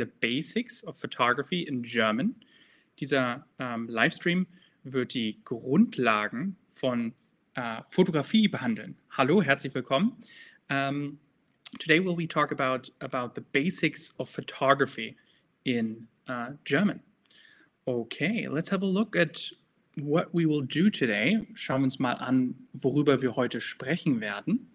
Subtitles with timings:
[0.00, 2.34] the basics of photography in German.
[2.98, 4.46] Dieser ähm, Livestream
[4.84, 7.12] wird die Grundlagen von
[7.54, 8.96] äh, Fotografie behandeln.
[9.10, 10.16] Hallo, herzlich willkommen.
[10.70, 11.18] Um,
[11.78, 15.16] today will we talk about about the basics of photography
[15.64, 17.00] in uh, German.
[17.86, 19.50] Okay, let's have a look at
[19.96, 21.46] what we will do today.
[21.54, 24.69] Schauen wir uns mal an, worüber wir heute sprechen werden.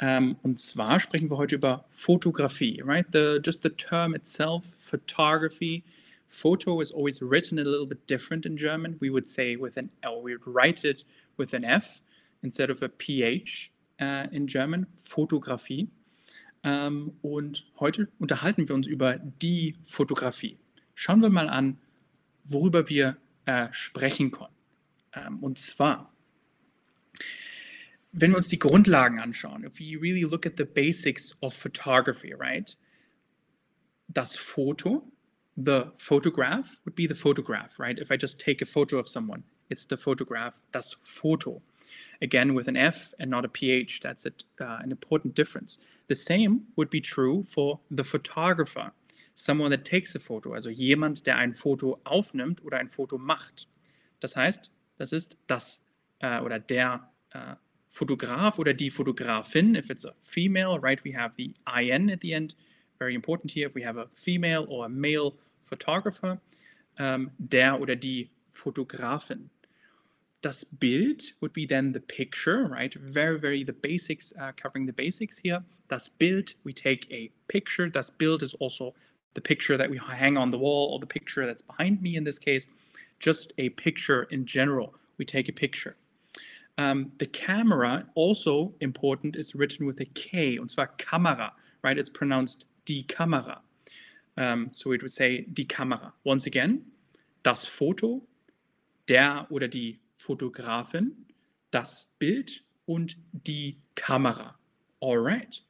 [0.00, 3.06] Um, und zwar sprechen wir heute über Fotografie, right?
[3.12, 5.84] The, just the term itself, photography.
[6.26, 8.96] Photo is always written a little bit different in German.
[9.00, 11.04] We would say with an L, we would write it
[11.36, 12.00] with an F
[12.42, 15.88] instead of a PH uh, in German, Fotografie.
[16.62, 20.56] Um, und heute unterhalten wir uns über die Fotografie.
[20.94, 21.78] Schauen wir mal an,
[22.44, 23.16] worüber wir
[23.48, 24.54] uh, sprechen können.
[25.14, 26.12] Um, und zwar,
[28.12, 32.34] wenn wir uns die Grundlagen anschauen, if we really look at the basics of photography,
[32.34, 32.76] right?
[34.12, 35.02] Das Foto,
[35.56, 37.98] the photograph would be the photograph, right?
[37.98, 41.62] If I just take a photo of someone, it's the photograph, das Foto.
[42.22, 45.78] Again, with an F and not a PH, that's a, uh, an important difference.
[46.08, 48.92] The same would be true for the photographer,
[49.34, 53.68] someone that takes a photo, also jemand, der ein Foto aufnimmt oder ein Foto macht.
[54.20, 55.82] Das heißt, das ist das
[56.20, 57.54] äh, oder der äh,
[57.90, 59.76] Fotograf oder die Fotografin.
[59.76, 62.54] If it's a female, right, we have the IN at the end.
[62.98, 63.66] Very important here.
[63.66, 66.38] If we have a female or a male photographer,
[66.98, 69.50] um, der oder die Fotografin.
[70.42, 72.94] Das Bild would be then the picture, right?
[72.94, 75.62] Very, very the basics, uh, covering the basics here.
[75.88, 77.88] Das Bild, we take a picture.
[77.88, 78.94] Das Bild is also
[79.34, 82.24] the picture that we hang on the wall or the picture that's behind me in
[82.24, 82.68] this case.
[83.18, 84.94] Just a picture in general.
[85.18, 85.96] We take a picture.
[86.78, 91.98] Um, the camera, also important, is written with a K, und zwar Kamera, right?
[91.98, 93.58] It's pronounced die Kamera.
[94.36, 96.12] Um, so we would say die Kamera.
[96.24, 96.82] Once again,
[97.42, 98.22] das Foto,
[99.08, 101.12] der oder die Fotografin,
[101.70, 104.54] das Bild und die Kamera.
[105.00, 105.60] All right.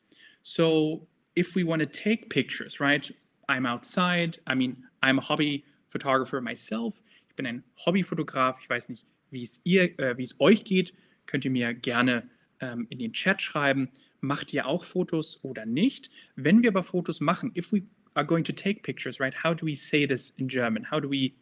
[0.43, 1.07] So
[1.37, 3.11] if we want to take pictures, right?
[3.49, 4.39] I'm outside.
[4.47, 7.03] I mean, I'm a hobby photographer myself.
[7.29, 8.59] Ich bin ein Hobbyfotograf.
[8.61, 10.93] Ich weiß nicht, wie es ihr, äh, wie es euch geht,
[11.27, 12.29] könnt ihr mir gerne
[12.61, 13.91] ähm, in den Chat schreiben.
[14.21, 16.11] Macht ihr auch Fotos oder nicht?
[16.37, 17.83] Wenn wir aber Fotos machen, if we
[18.15, 19.35] are going to take pictures, right?
[19.35, 20.85] How do we say this in German?
[20.85, 21.35] How do we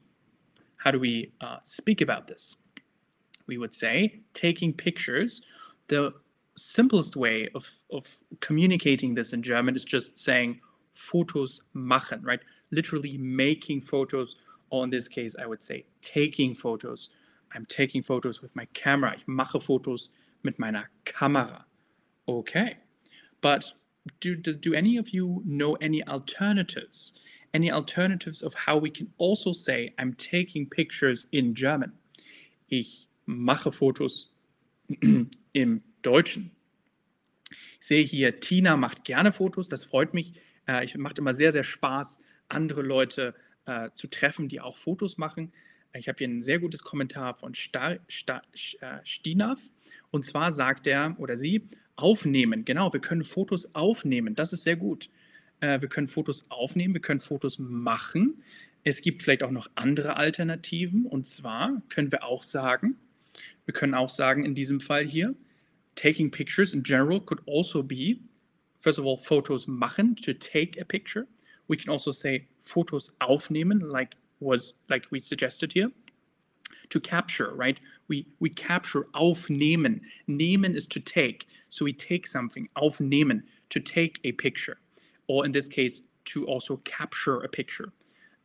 [0.76, 2.56] how do we uh, speak about this?
[3.47, 5.43] We would say taking pictures.
[5.88, 6.12] The
[6.56, 8.06] simplest way of of
[8.41, 10.60] communicating this in German is just saying
[10.94, 12.41] Fotos machen, right?
[12.70, 14.37] Literally making photos,
[14.70, 17.10] or in this case, I would say taking photos.
[17.54, 19.14] I'm taking photos with my camera.
[19.16, 20.10] Ich mache Fotos
[20.42, 21.64] mit meiner Kamera.
[22.26, 22.76] Okay.
[23.41, 23.72] But
[24.20, 27.14] do, does, do any of you know any alternatives?
[27.54, 31.92] Any alternatives of how we can also say, I'm taking pictures in German?
[32.69, 34.32] Ich mache Fotos
[35.54, 36.50] im Deutschen.
[37.81, 40.34] Ich sehe hier, Tina macht gerne Fotos, das freut mich.
[40.66, 43.34] Äh, ich macht immer sehr, sehr Spaß, andere Leute
[43.66, 45.53] äh, zu treffen, die auch Fotos machen.
[45.94, 48.43] Ich habe hier ein sehr gutes Kommentar von Star, Star,
[48.81, 49.60] äh, Stinav.
[50.10, 51.65] Und zwar sagt er oder sie,
[51.97, 52.65] aufnehmen.
[52.65, 54.34] Genau, wir können Fotos aufnehmen.
[54.34, 55.10] Das ist sehr gut.
[55.60, 58.43] Äh, wir können Fotos aufnehmen, wir können Fotos machen.
[58.84, 61.06] Es gibt vielleicht auch noch andere Alternativen.
[61.06, 62.97] Und zwar können wir auch sagen,
[63.65, 65.34] wir können auch sagen in diesem Fall hier,
[65.94, 68.19] taking pictures in general could also be,
[68.78, 71.26] first of all, Fotos machen, to take a picture.
[71.66, 75.91] We can also say Fotos aufnehmen, like was like we suggested here
[76.91, 77.78] to capture right?
[78.09, 80.00] We we capture aufnehmen.
[80.28, 81.47] Nehmen is to take.
[81.69, 84.78] So we take something aufnehmen to take a picture.
[85.26, 87.93] Or in this case to also capture a picture.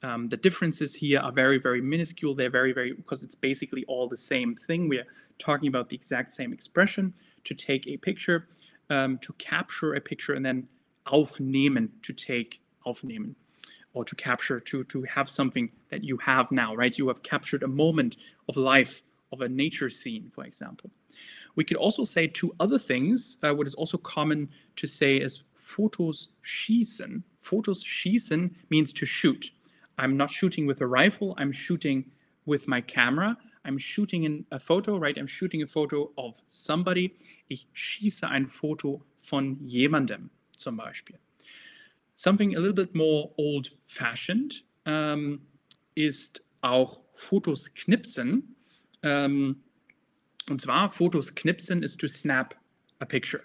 [0.01, 2.35] Um, the differences here are very very minuscule.
[2.35, 4.89] They're very very because it's basically all the same thing.
[4.89, 5.07] We're
[5.39, 7.13] talking about the exact same expression
[7.45, 8.47] to take a picture
[8.89, 10.67] um, to capture a picture and then
[11.07, 13.35] aufnehmen to take aufnehmen
[13.93, 16.97] or to capture to to have something that you have now right?
[16.97, 18.17] You have captured a moment
[18.49, 20.89] of life of a nature scene for example.
[21.55, 25.43] We could also say two other things uh, what is also common to say is
[25.57, 27.21] fotos schießen.
[27.41, 29.51] Fotos schießen means to shoot.
[29.97, 32.05] I'm not shooting with a rifle i'm shooting
[32.45, 33.37] with my camera.
[33.63, 35.17] I'm shooting in a photo right?
[35.17, 37.15] I'm shooting a photo of somebody.
[37.49, 41.17] Ich schieße ein foto von jemandem zum beispiel
[42.23, 45.41] Something a little bit more old-fashioned ähm,
[45.93, 48.55] ist auch Fotos knipsen.
[49.01, 49.61] Ähm,
[50.49, 52.55] und zwar Fotos knipsen is to snap
[53.01, 53.41] a picture.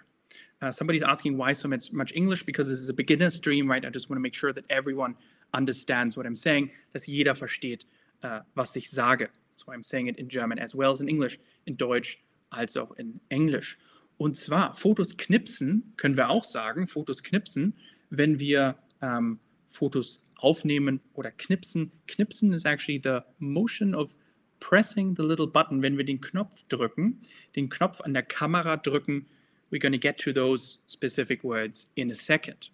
[0.63, 3.85] Uh, somebody's asking why so much, much English because this is a beginner stream, right?
[3.85, 5.17] I just want to make sure that everyone
[5.55, 7.85] understands what I'm saying, dass jeder versteht,
[8.23, 9.29] uh, was ich sage.
[9.51, 12.77] That's why I'm saying it in German as well as in English, in Deutsch als
[12.77, 13.77] auch in Englisch.
[14.19, 17.75] Und zwar Fotos knipsen, können wir auch sagen, Fotos knipsen,
[18.11, 19.39] wenn wir ähm,
[19.69, 21.93] Fotos aufnehmen oder knipsen.
[22.07, 24.17] Knipsen is actually the motion of
[24.61, 27.21] pressing the little button, wenn wir den Knopf drücken,
[27.57, 29.27] den Knopf an der Kamera drücken.
[29.71, 32.71] We're going to get to those specific words in a second.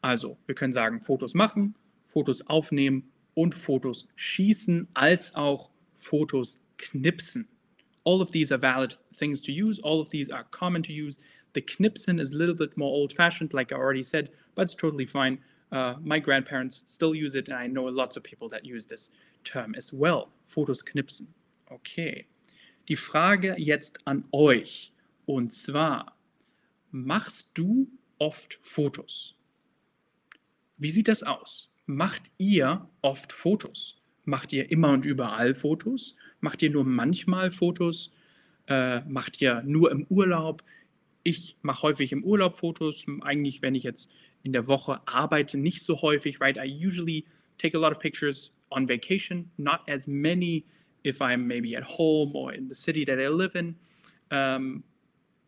[0.00, 1.74] Also, wir können sagen, Fotos machen,
[2.06, 7.48] Fotos aufnehmen und Fotos schießen, als auch Fotos knipsen.
[8.04, 9.80] All of these are valid things to use.
[9.82, 11.20] All of these are common to use.
[11.54, 14.74] The knipsen is a little bit more old fashioned, like I already said, but it's
[14.74, 15.38] totally fine.
[15.72, 19.10] Uh, my grandparents still use it, and I know lots of people that use this
[19.44, 20.28] term as well.
[20.46, 21.26] Fotos knipsen.
[21.72, 22.26] Okay.
[22.88, 24.92] Die Frage jetzt an euch.
[25.26, 26.16] Und zwar,
[26.90, 29.34] machst du oft Fotos?
[30.76, 31.72] Wie sieht das aus?
[31.86, 34.00] Macht ihr oft Fotos?
[34.24, 36.14] Macht ihr immer und überall Fotos?
[36.40, 38.12] Macht ihr nur manchmal Fotos?
[38.66, 40.62] Äh, macht ihr nur im Urlaub?
[41.24, 43.06] Ich mache häufig im Urlaub Fotos.
[43.22, 44.10] Eigentlich, wenn ich jetzt
[44.42, 46.56] in der Woche arbeite, nicht so häufig, right?
[46.56, 47.24] I usually
[47.58, 50.64] take a lot of pictures on vacation, not as many
[51.02, 53.76] if I'm maybe at home or in the city that I live in.
[54.30, 54.84] Um,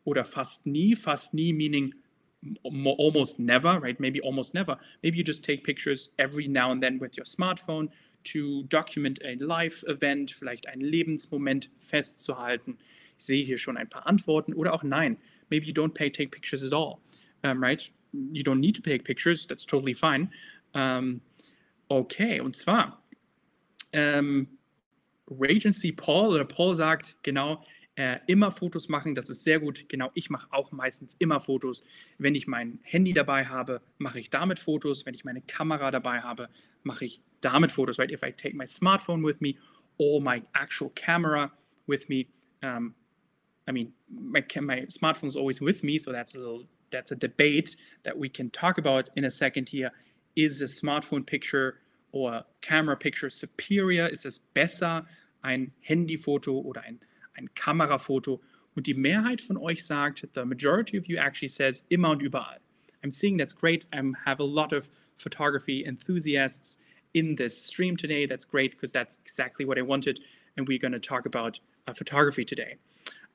[0.05, 1.93] oder fast nie, fast nie meaning
[2.65, 3.99] almost never, right?
[3.99, 4.79] Maybe almost never.
[5.03, 7.89] Maybe you just take pictures every now and then with your smartphone
[8.25, 12.79] to document a live event, vielleicht einen Lebensmoment festzuhalten.
[13.19, 15.17] Ich sehe hier schon ein paar Antworten oder auch nein.
[15.51, 17.01] Maybe you don't pay, take pictures at all,
[17.45, 17.89] um, right?
[18.13, 20.31] You don't need to take pictures, that's totally fine.
[20.75, 21.21] Um,
[21.89, 23.03] okay, und zwar
[23.93, 24.49] ähm,
[25.31, 27.65] Regency Paul oder Paul sagt genau,
[27.97, 29.89] äh, immer Fotos machen, das ist sehr gut.
[29.89, 31.83] Genau, ich mache auch meistens immer Fotos.
[32.19, 35.07] Wenn ich mein Handy dabei habe, mache ich damit Fotos.
[35.07, 36.51] Wenn ich meine Kamera dabei habe,
[36.83, 37.99] mache ich damit Fotos.
[37.99, 38.13] Right?
[38.13, 39.57] If I take my smartphone with me
[39.97, 41.51] or my actual camera
[41.87, 42.27] with me,
[42.63, 42.95] um,
[43.69, 47.17] I mean, my, my smartphone is always with me, so that's a little that's a
[47.17, 49.91] debate that we can talk about in a second here.
[50.37, 51.81] Is a smartphone picture
[52.13, 54.07] or camera picture superior?
[54.07, 55.05] Ist es besser,
[55.43, 57.01] ein Handyfoto oder ein
[57.39, 58.41] ein Kamerafoto.
[58.75, 62.59] Und die Mehrheit von euch sagt, the majority of you actually says immer und überall.
[63.03, 63.87] I'm seeing that's great.
[63.93, 66.79] I have a lot of photography enthusiasts
[67.15, 68.27] in this stream today.
[68.27, 70.21] That's great because that's exactly what I wanted.
[70.57, 72.77] And we're going to talk about uh, photography today.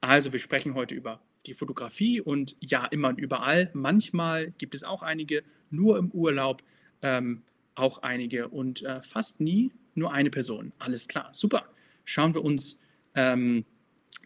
[0.02, 3.70] Also wir sprechen heute über die Fotografie und ja, immer und überall.
[3.74, 6.64] Manchmal gibt es auch einige, nur im Urlaub
[7.02, 7.44] ähm,
[7.76, 10.72] auch einige und äh, fast nie nur eine Person.
[10.80, 11.66] Alles klar, super.
[12.04, 12.82] Schauen wir uns
[13.16, 13.66] ähm,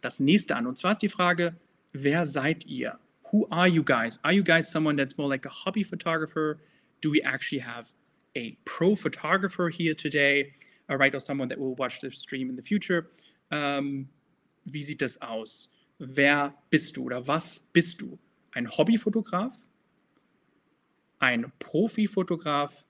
[0.02, 0.68] das nächste an.
[0.68, 1.56] Und zwar ist die Frage,
[1.94, 3.00] wer seid ihr?
[3.32, 4.20] Who are you guys?
[4.24, 6.58] Are you guys someone that's more like a hobby photographer?
[7.02, 7.92] Do we actually have
[8.38, 10.54] a pro photographer here today?
[10.88, 13.10] All right, or someone that will watch the stream in the future?
[13.52, 14.08] Um,
[14.66, 15.72] wie sieht das aus?
[15.98, 18.20] Wer bist du oder was bist du?
[18.52, 19.54] Ein Hobbyfotograf?
[21.20, 22.84] Ein Profifotograf?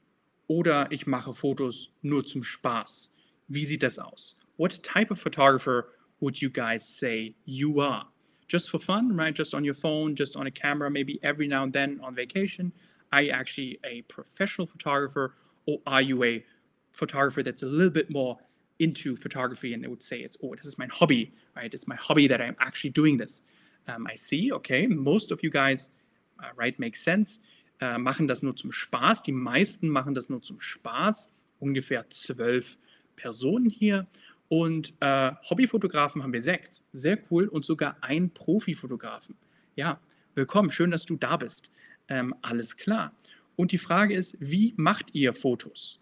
[0.47, 3.15] Oder ich mache Fotos nur zum Spaß?
[3.47, 4.39] Wie sieht das aus?
[4.57, 5.87] What type of photographer
[6.19, 8.07] would you guys say you are?
[8.47, 9.35] Just for fun, right?
[9.35, 12.71] Just on your phone, just on a camera, maybe every now and then on vacation.
[13.11, 15.33] Are you actually a professional photographer
[15.65, 16.45] or are you a
[16.91, 18.37] photographer that's a little bit more
[18.79, 21.73] into photography and it would say it's, oh, this is my hobby, right?
[21.73, 23.41] It's my hobby that I'm actually doing this.
[23.87, 25.91] Um, I see, okay, most of you guys,
[26.39, 27.39] uh, right, makes sense,
[27.81, 29.23] uh, machen das nur zum Spaß.
[29.23, 31.31] Die meisten machen das nur zum Spaß.
[31.59, 32.77] Ungefähr zwölf
[33.15, 34.07] Personen hier.
[34.47, 36.83] Und äh, Hobbyfotografen haben wir sechs.
[36.93, 37.47] Sehr cool.
[37.47, 39.35] Und sogar ein Profifotografen.
[39.75, 39.99] Ja,
[40.35, 40.69] willkommen.
[40.71, 41.71] Schön, dass du da bist.
[42.07, 43.13] Ähm, alles klar.
[43.55, 45.99] Und die Frage ist, wie macht ihr Fotos?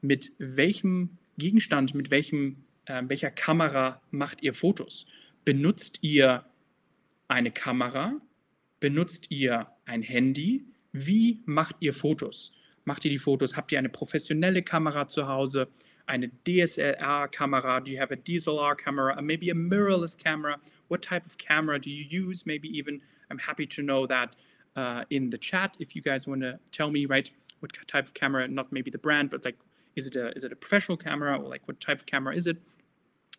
[0.00, 5.06] Mit welchem Gegenstand, mit welchem, äh, welcher Kamera macht ihr Fotos?
[5.44, 6.44] Benutzt ihr
[7.28, 8.20] eine Kamera?
[8.80, 10.64] Benutzt ihr ein Handy?
[10.92, 12.52] Wie macht ihr Fotos?
[12.84, 13.56] Macht ihr die Fotos?
[13.56, 15.68] Habt ihr eine professionelle Kamera zu Hause?
[16.06, 17.80] eine DSLR camera?
[17.80, 19.20] Do you have a DSLR camera?
[19.22, 20.58] Maybe a mirrorless camera?
[20.88, 22.44] What type of camera do you use?
[22.46, 23.00] Maybe even
[23.30, 24.36] I'm happy to know that
[24.76, 28.14] uh, in the chat if you guys want to tell me right what type of
[28.14, 29.56] camera, not maybe the brand, but like
[29.96, 32.46] is it a is it a professional camera or like what type of camera is
[32.46, 32.56] it?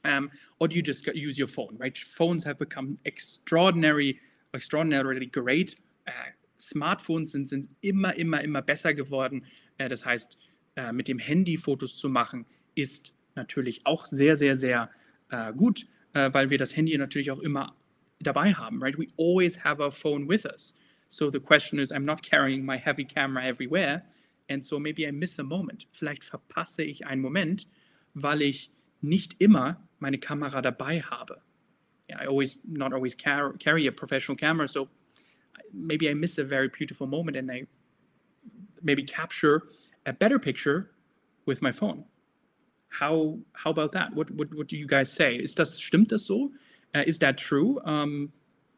[0.04, 1.76] Um, or do you just use your phone?
[1.80, 4.20] Right, phones have become extraordinary,
[4.54, 5.76] extraordinarily great.
[6.08, 6.12] Uh,
[6.58, 9.44] Smartphones sind, sind immer, immer, immer besser geworden.
[9.80, 10.38] Uh, das heißt,
[10.78, 12.46] uh, mit dem Handy Fotos zu machen,
[12.76, 14.90] ist natürlich auch sehr, sehr, sehr
[15.30, 17.76] äh, gut, äh, weil wir das Handy natürlich auch immer
[18.20, 18.98] dabei haben, right?
[18.98, 20.76] We always have our phone with us.
[21.10, 24.04] So the question is, I'm not carrying my heavy camera everywhere.
[24.50, 25.88] And so maybe I miss a moment.
[25.92, 27.68] Vielleicht verpasse ich einen Moment,
[28.14, 28.72] weil ich
[29.02, 31.42] nicht immer meine Kamera dabei habe.
[32.10, 34.90] Yeah, I always not always car carry a professional camera, so
[35.74, 37.66] maybe I miss a very beautiful moment and I
[38.84, 39.64] maybe capture
[40.06, 40.92] a better picture
[41.46, 42.06] with my phone.
[42.90, 44.14] How how about that?
[44.14, 45.36] What what, what do you guys say?
[45.36, 46.52] Ist das stimmt das so?
[46.94, 47.82] Uh, is that true?
[47.84, 48.32] Um,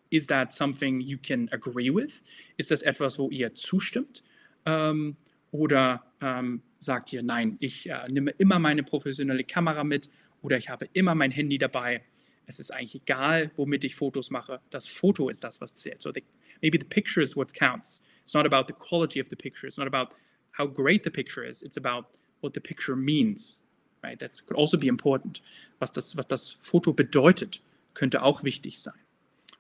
[0.10, 2.22] is that something you can agree with?
[2.58, 4.22] Ist das etwas, wo ihr zustimmt?
[4.66, 5.18] Um,
[5.58, 10.10] oder um, sagt ihr, nein, ich uh, nehme immer meine professionelle Kamera mit
[10.42, 12.04] oder ich habe immer mein Handy dabei.
[12.46, 14.62] Es ist eigentlich egal, womit ich Fotos mache.
[14.70, 16.02] Das Foto ist das, was zählt.
[16.02, 16.24] So the,
[16.62, 18.04] maybe the picture is what counts.
[18.24, 19.68] It's not about the quality of the picture.
[19.68, 20.16] It's not about
[20.58, 21.62] how great the picture is.
[21.62, 22.08] It's about
[22.42, 23.64] what the picture means.
[24.04, 24.20] Right?
[24.20, 25.42] That could also be important.
[25.80, 27.62] Was das, was das Foto bedeutet,
[27.96, 28.94] könnte auch wichtig sein.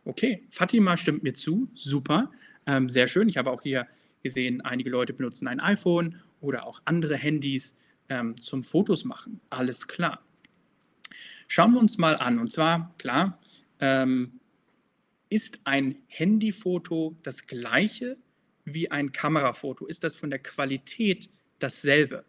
[0.05, 1.67] Okay, Fatima stimmt mir zu.
[1.73, 2.31] Super.
[2.65, 3.27] Ähm, sehr schön.
[3.27, 3.87] Ich habe auch hier
[4.23, 7.77] gesehen, einige Leute benutzen ein iPhone oder auch andere Handys
[8.09, 9.39] ähm, zum Fotos machen.
[9.49, 10.23] Alles klar.
[11.47, 12.39] Schauen wir uns mal an.
[12.39, 13.39] Und zwar, klar,
[13.79, 14.39] ähm,
[15.29, 18.17] ist ein Handyfoto das gleiche
[18.65, 19.85] wie ein Kamerafoto?
[19.85, 22.25] Ist das von der Qualität dasselbe?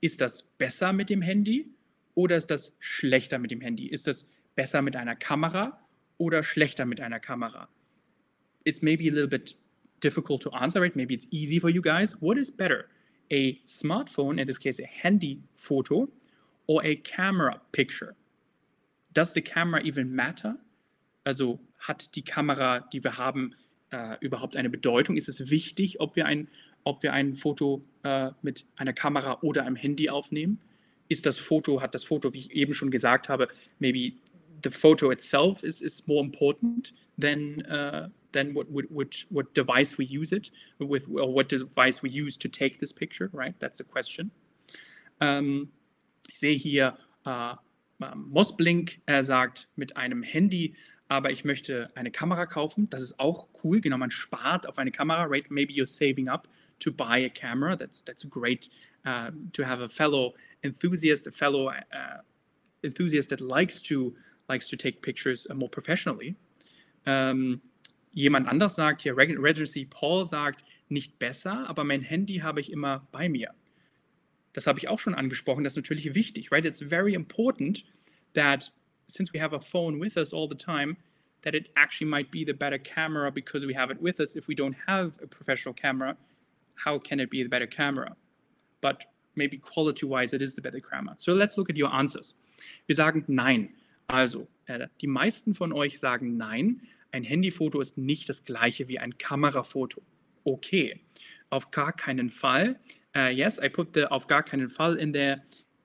[0.00, 1.68] Ist das besser mit dem Handy
[2.14, 3.86] oder ist das schlechter mit dem Handy?
[3.86, 5.80] Ist das besser mit einer Kamera
[6.18, 7.68] oder schlechter mit einer Kamera?
[8.64, 9.56] It's maybe a little bit
[10.00, 10.96] difficult to answer it.
[10.96, 12.20] Maybe it's easy for you guys.
[12.20, 12.88] What is better?
[13.30, 16.08] A smartphone, in this case a handy photo,
[16.66, 18.14] or a camera picture?
[19.12, 20.56] Does the camera even matter?
[21.24, 23.54] Also hat die Kamera, die wir haben,
[23.90, 25.16] äh, überhaupt eine Bedeutung?
[25.16, 26.48] Ist es wichtig, ob wir ein,
[26.84, 30.60] ob wir ein Foto äh, mit einer Kamera oder einem Handy aufnehmen?
[31.08, 33.48] Ist das Foto, hat das Foto, wie ich eben schon gesagt habe,
[33.78, 34.16] maybe
[34.64, 40.06] the photo itself is, is more important than uh, than what, what what device we
[40.06, 43.54] use it with or what device we use to take this picture, right?
[43.60, 44.30] That's the question.
[45.20, 45.68] Ähm,
[46.28, 47.54] ich sehe hier uh,
[48.16, 50.74] Mosblink, er sagt, mit einem Handy,
[51.08, 52.90] aber ich möchte eine Kamera kaufen.
[52.90, 53.80] Das ist auch cool.
[53.80, 55.24] Genau, man spart auf eine Kamera.
[55.24, 55.50] Right?
[55.50, 56.48] Maybe you're saving up
[56.80, 57.76] to buy a camera.
[57.76, 58.70] That's that's great
[59.06, 62.22] uh, to have a fellow enthusiast, a fellow uh,
[62.82, 64.14] enthusiast that likes to
[64.48, 66.36] likes to take pictures uh, more professionally.
[67.06, 67.60] Ähm,
[68.12, 73.06] jemand anders sagt hier, Regency Paul sagt, nicht besser, aber mein Handy habe ich immer
[73.12, 73.50] bei mir.
[74.52, 76.64] Das habe ich auch schon angesprochen, das ist natürlich wichtig, right?
[76.64, 77.84] It's very important
[78.34, 78.70] that
[79.08, 80.96] since we have a phone with us all the time,
[81.42, 84.36] that it actually might be the better camera because we have it with us.
[84.36, 86.16] If we don't have a professional camera,
[86.76, 88.16] how can it be the better camera?
[88.80, 91.16] But maybe quality-wise, it is the better camera.
[91.18, 92.34] So let's look at your answers.
[92.86, 93.74] Wir sagen nein.
[94.06, 96.82] Also, äh, die meisten von euch sagen nein.
[97.12, 100.02] Ein Handyfoto ist nicht das gleiche wie ein Kamerafoto.
[100.44, 101.00] Okay,
[101.50, 102.78] auf gar keinen Fall.
[103.16, 105.42] Uh, yes, I put the auf gar keinen Fall in there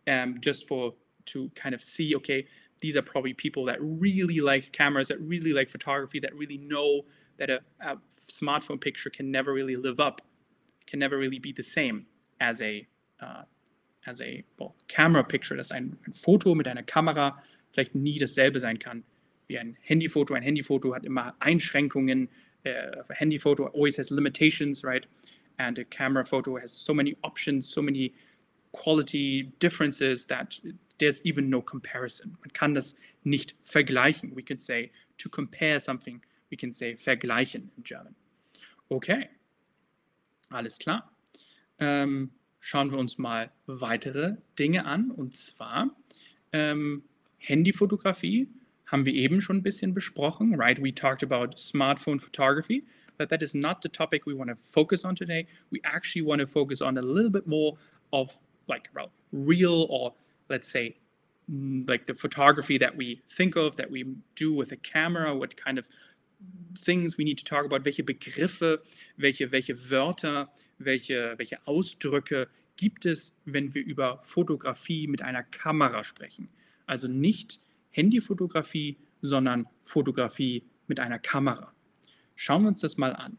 [0.08, 0.96] um, just for
[1.26, 2.48] to kind of see, okay,
[2.82, 7.06] these are probably people that really like cameras, that really like photography, that really know
[7.38, 10.22] that a, a smartphone picture can never really live up,
[10.88, 12.06] can never really be the same
[12.40, 12.88] as a
[13.22, 13.44] uh,
[14.08, 17.38] as a well, camera picture, dass ein, ein Foto mit einer Kamera
[17.72, 19.04] vielleicht nie dasselbe sein kann
[19.48, 20.34] wie ein Handyfoto.
[20.34, 22.30] Ein Handyfoto hat immer Einschränkungen.
[22.66, 25.08] Uh, a Handyfoto always has limitations, right?
[25.58, 28.14] And a camera photo has so many options, so many
[28.72, 30.60] quality differences that
[31.00, 32.38] there's even no comparison.
[32.42, 34.36] Man kann das nicht vergleichen.
[34.36, 36.22] We can say to compare something,
[36.52, 38.16] we can say vergleichen in German.
[38.90, 39.30] Okay,
[40.50, 41.12] alles klar.
[41.80, 45.12] Ähm, schauen wir uns mal weitere Dinge an.
[45.12, 45.96] Und zwar
[46.52, 47.04] ähm,
[47.40, 48.48] Handyfotografie
[48.86, 50.82] haben wir eben schon ein bisschen besprochen, right?
[50.82, 52.84] We talked about smartphone photography,
[53.18, 55.46] but that is not the topic we want to focus on today.
[55.72, 57.78] We actually want to focus on a little bit more
[58.12, 58.36] of
[58.68, 60.14] like well, real or
[60.50, 60.98] let's say
[61.52, 64.06] mm, like the photography that we think of, that we
[64.36, 65.88] do with a camera, what kind of
[66.78, 68.80] things we need to talk about, welche Begriffe,
[69.18, 70.48] welche, welche Wörter,
[70.80, 76.48] welche, welche Ausdrücke gibt es, wenn wir über Fotografie mit einer Kamera sprechen.
[76.90, 81.72] Also nicht Handyfotografie, sondern Fotografie mit einer Kamera.
[82.36, 83.38] Schauen wir uns das mal an.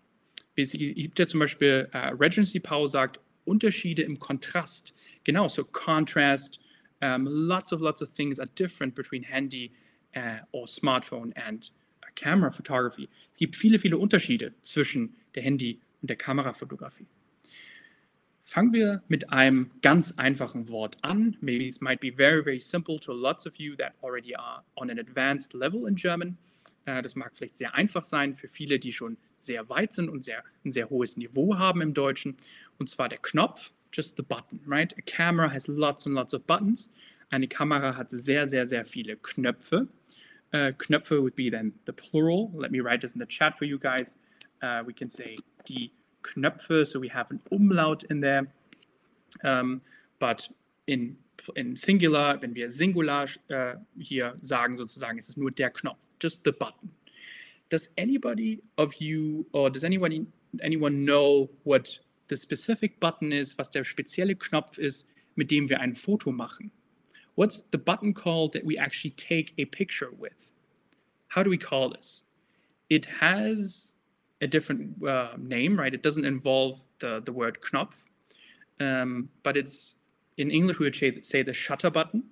[0.55, 4.95] Es gibt ja zum Beispiel, uh, Regency Powell sagt, Unterschiede im Kontrast.
[5.25, 6.61] Genau, so Contrast,
[7.01, 9.73] um, lots of lots of things are different between handy
[10.15, 11.73] uh, or smartphone and
[12.15, 13.09] camera photography.
[13.33, 17.07] Es gibt viele, viele Unterschiede zwischen der Handy- und der Kamerafotografie.
[18.51, 21.37] Fangen wir mit einem ganz einfachen Wort an.
[21.41, 24.91] Maybe this might be very, very simple to lots of you that already are on
[24.91, 26.37] an advanced level in German.
[26.85, 30.25] Äh, das mag vielleicht sehr einfach sein für viele, die schon sehr weit sind und
[30.25, 32.39] sehr, ein sehr hohes Niveau haben im Deutschen.
[32.81, 34.99] Und zwar der Knopf, just the button, right?
[34.99, 36.93] A camera has lots and lots of buttons.
[37.29, 39.87] Eine Kamera hat sehr, sehr, sehr viele Knöpfe.
[40.53, 42.51] Uh, Knöpfe would be then the plural.
[42.57, 44.19] Let me write this in the chat for you guys.
[44.61, 45.37] Uh, we can say
[45.69, 48.47] die Knöpfe, so we have an Umlaut in there.
[49.45, 49.81] Um,
[50.19, 50.49] but
[50.87, 51.17] in,
[51.57, 56.45] in Singular, wenn wir Singular uh, hier sagen, sozusagen, ist es nur der Knopf, just
[56.45, 56.91] the button.
[57.69, 60.27] Does anybody of you, or does anybody,
[60.63, 61.99] anyone know what
[62.29, 66.71] the specific button is, was der spezielle Knopf ist, mit dem wir ein Foto machen?
[67.37, 70.53] What's the button called that we actually take a picture with?
[71.29, 72.25] How do we call this?
[72.89, 73.93] It has
[74.41, 75.93] a different uh, name, right?
[75.93, 78.09] It doesn't involve the, the word Knopf,
[78.81, 79.97] um, but it's
[80.37, 82.23] in English we would say the shutter button,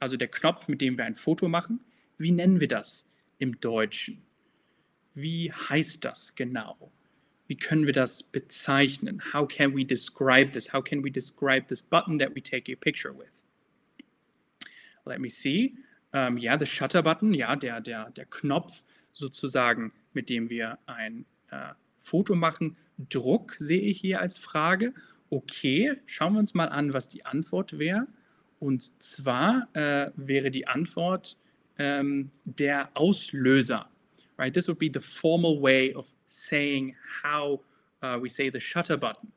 [0.00, 1.80] also der Knopf, mit dem wir ein Foto machen.
[2.18, 3.06] Wie nennen wir das
[3.38, 4.22] im Deutschen?
[5.14, 6.92] Wie heißt das genau?
[7.46, 9.20] Wie können wir das bezeichnen?
[9.32, 10.72] How can we describe this?
[10.72, 13.42] How can we describe this button that we take a picture with?
[15.04, 15.74] Let me see.
[16.12, 21.26] Um, ja, the Shutter Button, ja, der, der, der Knopf sozusagen, mit dem wir ein
[21.54, 22.76] äh, Foto machen.
[22.98, 24.94] Druck sehe ich hier als Frage.
[25.30, 28.06] Okay, schauen wir uns mal an, was die Antwort wäre.
[28.60, 31.36] Und zwar äh, wäre die Antwort
[31.78, 33.88] ähm, der Auslöser.
[34.36, 37.60] Right, this would be the formal way of saying how
[38.02, 39.32] uh, we say the shutter button.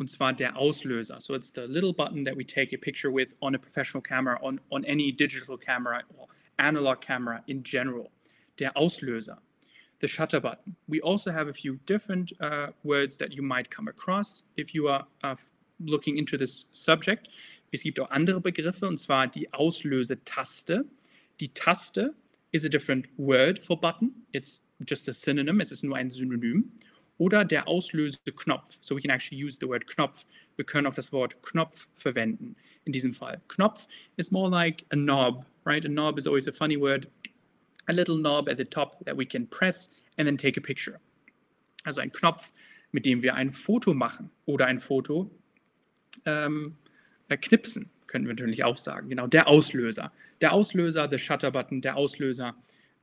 [0.00, 1.20] und zwar der Auslöser.
[1.20, 4.38] So it's the little button that we take a picture with on a professional camera,
[4.42, 6.26] on, on any digital camera or
[6.58, 8.10] analog camera in general.
[8.58, 9.42] Der Auslöser,
[10.00, 10.74] the shutter button.
[10.88, 14.88] We also have a few different uh, words that you might come across if you
[14.88, 15.36] are uh,
[15.78, 17.28] looking into this subject.
[17.72, 20.84] Es gibt auch andere Begriffe, und zwar die Auslösetaste.
[21.40, 22.14] Die Taste
[22.52, 24.12] is a different word for button.
[24.32, 25.60] It's just a synonym.
[25.60, 26.72] Es ist nur ein Synonym
[27.20, 28.78] oder der Auslöseknopf.
[28.80, 30.24] So we can actually use the word Knopf.
[30.56, 33.40] Wir können auch das Wort Knopf verwenden in diesem Fall.
[33.48, 35.84] Knopf is more like a knob, right?
[35.84, 37.06] A knob is always a funny word.
[37.86, 41.00] A little knob at the top that we can press and then take a picture.
[41.84, 42.52] Also ein Knopf,
[42.92, 45.30] mit dem wir ein Foto machen oder ein Foto
[46.26, 46.76] ähm,
[47.28, 49.08] äh, knipsen, können wir natürlich auch sagen.
[49.08, 50.12] Genau, der Auslöser.
[50.40, 52.54] Der Auslöser, the shutter button, der Auslöser.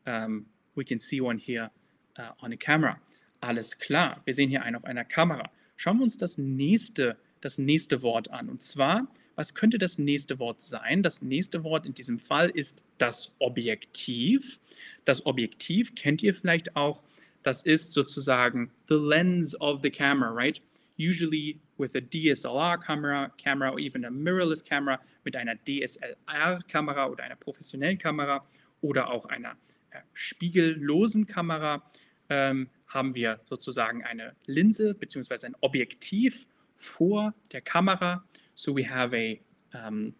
[0.06, 1.70] Um, we can see one here
[2.18, 3.00] uh, on a camera.
[3.42, 5.50] Alles klar, wir sehen hier einen auf einer Kamera.
[5.76, 8.50] Schauen wir uns das nächste, das nächste Wort an.
[8.50, 9.08] Und zwar,
[9.38, 11.04] was könnte das nächste Wort sein?
[11.04, 14.60] Das nächste Wort in diesem Fall ist das Objektiv.
[15.06, 17.04] Das Objektiv kennt ihr vielleicht auch.
[17.44, 20.60] Das ist sozusagen the lens of the camera, right?
[21.00, 27.24] Usually with a DSLR camera, camera or even a mirrorless camera, mit einer DSLR-Kamera oder
[27.24, 28.44] einer professionellen Kamera
[28.82, 29.52] oder auch einer
[29.92, 31.84] äh, spiegellosen Kamera
[32.30, 35.46] ähm, haben wir sozusagen eine Linse bzw.
[35.46, 38.24] ein Objektiv vor der Kamera.
[38.58, 39.40] So we have a
[39.74, 40.14] um,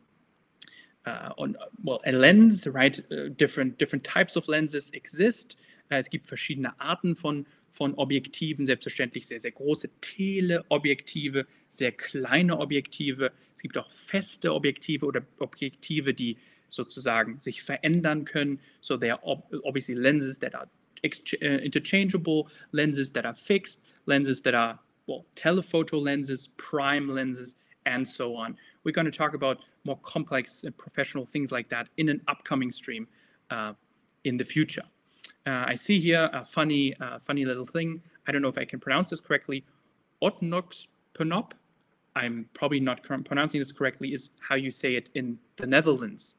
[1.08, 3.00] uh, on, well, a lens, right?
[3.12, 5.58] Uh, different, different types of lenses exist.
[5.92, 12.60] Uh, es gibt verschiedene Arten von, von Objektiven, selbstverständlich sehr, sehr große Teleobjektive, sehr kleine
[12.60, 13.32] Objektive.
[13.56, 16.38] Es gibt auch feste Objektive oder Objektive, die
[16.70, 18.60] sozusagen sich verändern können.
[18.82, 20.68] So there are obviously lenses that are
[21.04, 28.08] uh, interchangeable lenses that are fixed, lenses that are, well, telephoto lenses, prime lenses, and
[28.08, 28.56] so on.
[28.84, 32.72] We're going to talk about more complex and professional things like that in an upcoming
[32.72, 33.08] stream
[33.50, 33.74] uh,
[34.26, 34.84] in the future.
[35.48, 38.02] Uh, I see here a funny, uh, funny little thing.
[38.28, 39.64] I don't know if I can pronounce this correctly.
[40.22, 41.52] Otnoxpenop,
[42.16, 46.36] I'm probably not pronouncing this correctly, is how you say it in the Netherlands.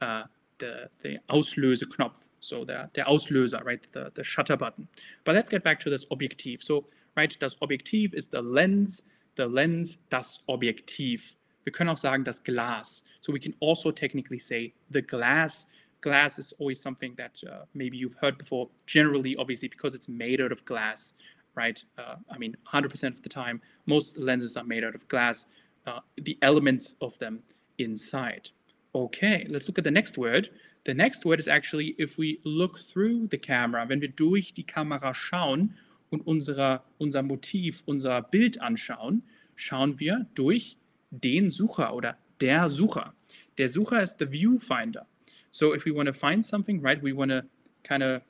[0.00, 0.24] Uh,
[0.58, 2.28] the, the Auslöseknopf.
[2.40, 3.84] So der, the Auslöser, right?
[3.92, 4.86] The, the shutter button.
[5.24, 6.62] But let's get back to this Objektiv.
[6.62, 9.02] So, right, das Objektiv is the lens,
[9.36, 11.36] the lens, das Objektiv.
[11.64, 13.04] Wir können auch sagen das Glas.
[13.20, 15.66] So we can also technically say the glass.
[16.02, 18.68] Glass is always something that uh, maybe you've heard before.
[18.86, 21.14] Generally, obviously, because it's made out of glass,
[21.54, 21.82] right?
[21.96, 25.46] Uh, I mean, 100% of the time, most lenses are made out of glass.
[25.86, 27.42] Uh, the elements of them
[27.78, 28.50] inside.
[28.94, 30.50] Okay, let's look at the next word.
[30.84, 34.64] The next word is actually if we look through the camera, wenn wir durch die
[34.64, 35.74] Kamera schauen
[36.10, 39.22] und unsere, unser Motiv, unser Bild anschauen,
[39.56, 40.76] schauen wir durch
[41.10, 43.14] den Sucher oder der Sucher.
[43.58, 45.06] Der Sucher ist the viewfinder.
[45.50, 47.42] So if we want to find something, right, we want to
[47.84, 48.22] kind of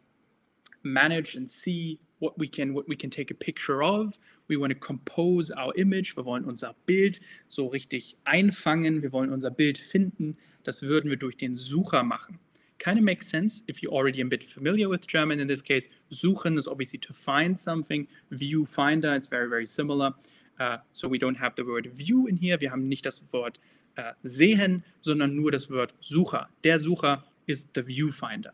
[0.83, 4.19] manage and see what we can what we can take a picture of.
[4.49, 6.17] We want to compose our image.
[6.17, 9.03] Wir wollen unser Bild so richtig einfangen.
[9.03, 10.37] Wir wollen unser Bild finden.
[10.65, 12.39] Das würden wir durch den Sucher machen.
[12.79, 15.89] Kind of makes sense if you're already a bit familiar with German in this case.
[16.11, 18.07] Suchen is obviously to find something.
[18.33, 20.13] Viewfinder, it's very, very similar.
[20.61, 22.57] Uh, so we don't have the word view in here.
[22.61, 23.59] Wir haben nicht das Wort
[23.99, 26.49] uh, sehen, sondern nur das Wort Sucher.
[26.63, 28.53] Der Sucher ist the Viewfinder.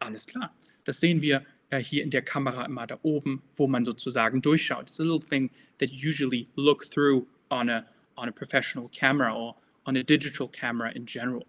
[0.00, 0.54] Alles klar.
[0.84, 1.42] Das sehen wir
[1.72, 4.82] uh, hier in der Kamera immer da oben, wo man sozusagen durchschaut.
[4.82, 7.84] It's a little thing that you usually look through on a,
[8.16, 9.54] on a professional camera or
[9.86, 11.46] on a digital camera in general.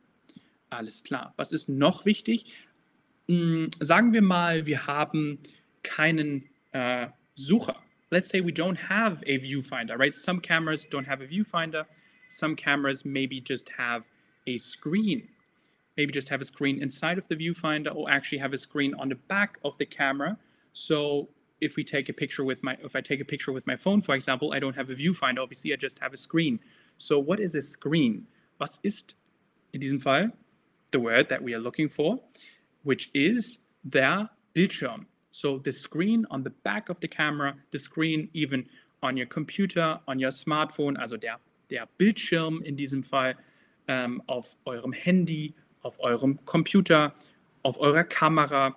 [0.71, 1.34] Alles klar.
[1.36, 2.45] Was ist noch wichtig?
[3.27, 5.38] Hm, sagen wir mal, wir haben
[5.84, 7.75] keinen äh, Sucher.
[8.10, 10.15] Let's say we don't have a viewfinder, right?
[10.15, 11.86] Some cameras don't have a viewfinder.
[12.29, 14.07] Some cameras maybe just have
[14.47, 15.27] a screen.
[15.97, 19.10] Maybe just have a screen inside of the viewfinder or actually have a screen on
[19.10, 20.38] the back of the camera.
[20.71, 21.27] So
[21.60, 23.99] if we take a picture with my, if I take a picture with my phone,
[23.99, 26.62] for example, I don't have a viewfinder, obviously, I just have a screen.
[26.97, 28.25] So what is a screen?
[28.57, 29.15] Was ist
[29.73, 30.31] in diesem Fall
[30.91, 32.19] the word that we are looking for,
[32.84, 35.08] which is der Bildschirm.
[35.32, 38.65] So the screen on the back of the camera, the screen even
[39.01, 41.38] on your computer, on your smartphone, also der,
[41.69, 43.36] der Bildschirm in diesem Fall
[43.88, 47.13] ähm, auf eurem Handy, auf eurem Computer,
[47.63, 48.75] auf eurer Kamera,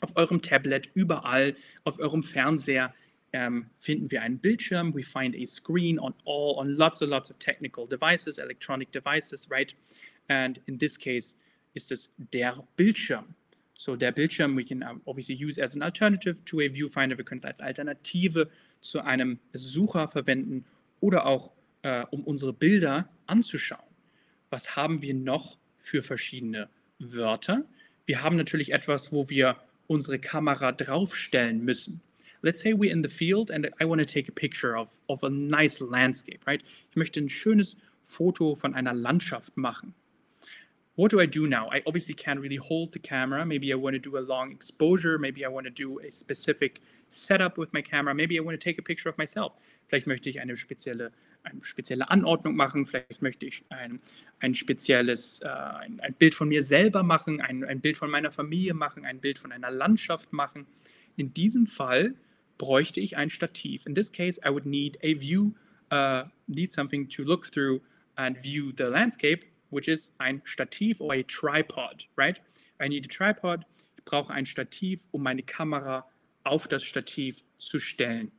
[0.00, 2.94] auf eurem Tablet, überall, auf eurem Fernseher
[3.32, 4.94] ähm, finden wir einen Bildschirm.
[4.94, 9.50] We find a screen on all, on lots and lots of technical devices, electronic devices,
[9.50, 9.74] right?
[10.32, 11.36] And in this case,
[11.74, 13.34] is this der Bildschirm.
[13.78, 17.18] So der Bildschirm we can obviously use as an alternative to a viewfinder.
[17.18, 18.48] Wir können es als Alternative
[18.80, 20.64] zu einem Sucher verwenden
[21.00, 23.84] oder auch äh, um unsere Bilder anzuschauen.
[24.50, 26.68] Was haben wir noch für verschiedene
[26.98, 27.64] Wörter?
[28.06, 32.00] Wir haben natürlich etwas, wo wir unsere Kamera draufstellen müssen.
[32.40, 35.22] Let's say we're in the field and I want to take a picture of, of
[35.24, 36.62] a nice landscape, right?
[36.90, 39.94] Ich möchte ein schönes Foto von einer Landschaft machen
[40.96, 41.68] what do I do now?
[41.70, 43.44] I obviously can't really hold the camera.
[43.46, 45.18] Maybe I want to do a long exposure.
[45.18, 48.14] Maybe I want to do a specific setup with my camera.
[48.14, 49.56] Maybe I want to take a picture of myself.
[49.88, 51.12] Vielleicht möchte ich eine spezielle,
[51.44, 52.84] eine spezielle Anordnung machen.
[52.84, 54.00] Vielleicht möchte ich ein,
[54.40, 58.30] ein spezielles äh, ein, ein, Bild von mir selber machen, ein, ein Bild von meiner
[58.30, 60.66] Familie machen, ein Bild von einer Landschaft machen.
[61.16, 62.14] In diesem Fall
[62.58, 63.86] bräuchte ich ein Stativ.
[63.86, 65.52] In this case, I would need a view,
[65.90, 67.80] uh, need something to look through
[68.16, 72.40] and view the landscape which is ein Stativ or a tripod, right?
[72.80, 73.64] I need a tripod.
[73.96, 76.06] Ich brauche ein Stativ, um meine Kamera
[76.44, 78.30] auf das Stativ zu stellen.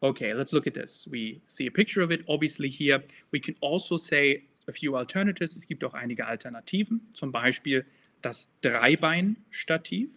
[0.00, 1.06] Okay, let's look at this.
[1.10, 3.04] We see a picture of it, obviously here.
[3.32, 5.56] We can also say a few alternatives.
[5.56, 7.84] Es gibt auch einige Alternativen, zum Beispiel
[8.22, 10.12] das Dreibein-Stativ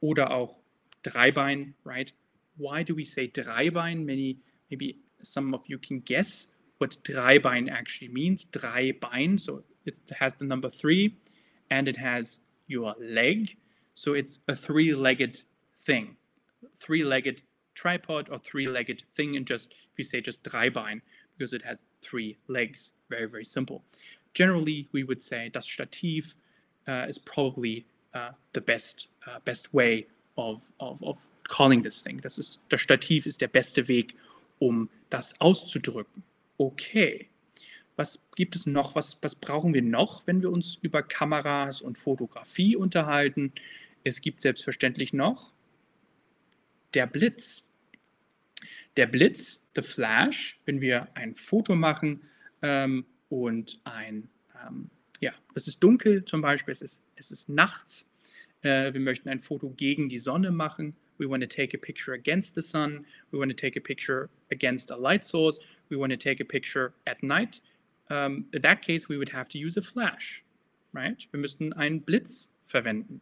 [0.00, 0.60] oder auch
[1.02, 2.12] Dreibein, right?
[2.56, 4.04] Why do we say Dreibein?
[4.04, 4.38] Many,
[4.70, 8.44] maybe some of you can guess what Dreibein actually means.
[8.44, 11.16] Dreibein, so it has the number three,
[11.70, 13.56] and it has your leg.
[13.94, 15.42] So it's a three-legged
[15.78, 16.16] thing,
[16.76, 17.42] three-legged
[17.74, 21.00] tripod or three-legged thing, and just if you say just Dreibein,
[21.36, 23.82] because it has three legs, very very simple.
[24.34, 26.34] Generally, we would say das Stativ
[26.86, 32.20] uh, is probably uh, the best uh, best way of, of, of calling this thing.
[32.22, 34.14] Das ist das Stativ ist der beste Weg,
[34.58, 36.22] um das auszudrücken.
[36.58, 37.28] Okay.
[37.96, 38.94] Was gibt es noch?
[38.94, 43.52] Was, was brauchen wir noch, wenn wir uns über Kameras und Fotografie unterhalten?
[44.04, 45.52] Es gibt selbstverständlich noch
[46.96, 47.68] der Blitz.
[48.96, 52.22] Der Blitz, the Flash, wenn wir ein Foto machen
[52.62, 54.28] ähm, und ein,
[54.66, 54.88] ähm,
[55.20, 58.10] ja, es ist dunkel zum Beispiel, es ist, es ist nachts,
[58.62, 60.96] äh, wir möchten ein Foto gegen die Sonne machen.
[61.18, 63.04] We want to take a picture against the sun.
[63.30, 65.60] We want to take a picture against a light source.
[65.90, 67.60] We want to take a picture at night,
[68.10, 70.44] um, in that case, we would have to use a flash,
[70.92, 71.26] right?
[71.32, 73.20] Wir müssten einen Blitz verwenden.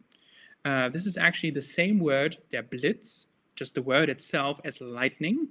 [0.63, 5.47] Uh, this is actually the same word, der Blitz, just the word itself as lightning,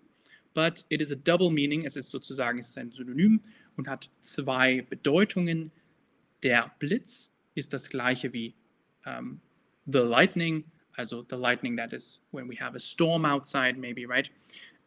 [0.55, 1.85] but it is a double meaning.
[1.85, 3.41] Es ist sozusagen es ist ein Synonym
[3.77, 5.71] und hat zwei Bedeutungen.
[6.43, 8.55] Der Blitz ist das gleiche wie
[9.07, 9.41] um,
[9.87, 10.65] the lightning,
[10.97, 14.31] also the lightning that is when we have a storm outside, maybe, right?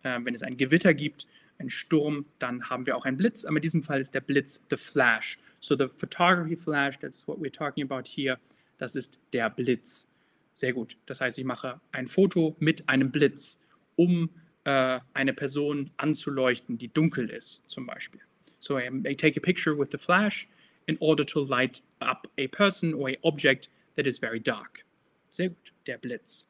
[0.05, 1.25] Uh, wenn es ein Gewitter gibt,
[1.59, 3.45] ein Sturm, dann haben wir auch einen Blitz.
[3.45, 5.37] Aber in diesem Fall ist der Blitz the flash.
[5.59, 8.37] So the photography flash, that's what we're talking about here.
[8.77, 10.13] Das ist der Blitz.
[10.53, 10.97] Sehr gut.
[11.05, 13.59] Das heißt, ich mache ein Foto mit einem Blitz,
[13.95, 14.29] um
[14.63, 18.21] äh, eine Person anzuleuchten, die dunkel ist, zum Beispiel.
[18.59, 20.47] So I, I take a picture with the flash
[20.87, 24.83] in order to light up a person or a object that is very dark.
[25.29, 26.49] Sehr gut, der Blitz.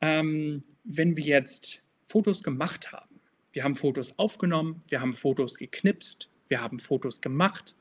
[0.00, 3.09] Ähm, wenn wir jetzt Fotos gemacht haben,
[3.52, 7.74] wir haben Fotos aufgenommen, wir haben Fotos geknipst, wir haben Fotos gemacht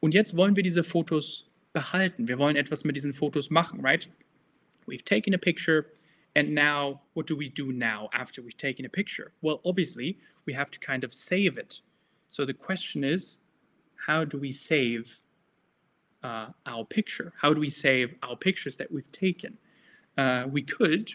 [0.00, 2.28] und jetzt wollen wir diese Fotos behalten.
[2.28, 4.08] Wir wollen etwas mit diesen Fotos machen, right?
[4.86, 5.86] We've taken a picture,
[6.34, 9.32] and now what do we do now after we've taken a picture?
[9.42, 11.80] Well, obviously, we have to kind of save it.
[12.30, 13.40] So the question is,
[14.06, 15.20] how do we save
[16.22, 17.32] uh, our picture?
[17.40, 19.56] How do we save our pictures that we've taken?
[20.18, 21.14] Uh, we could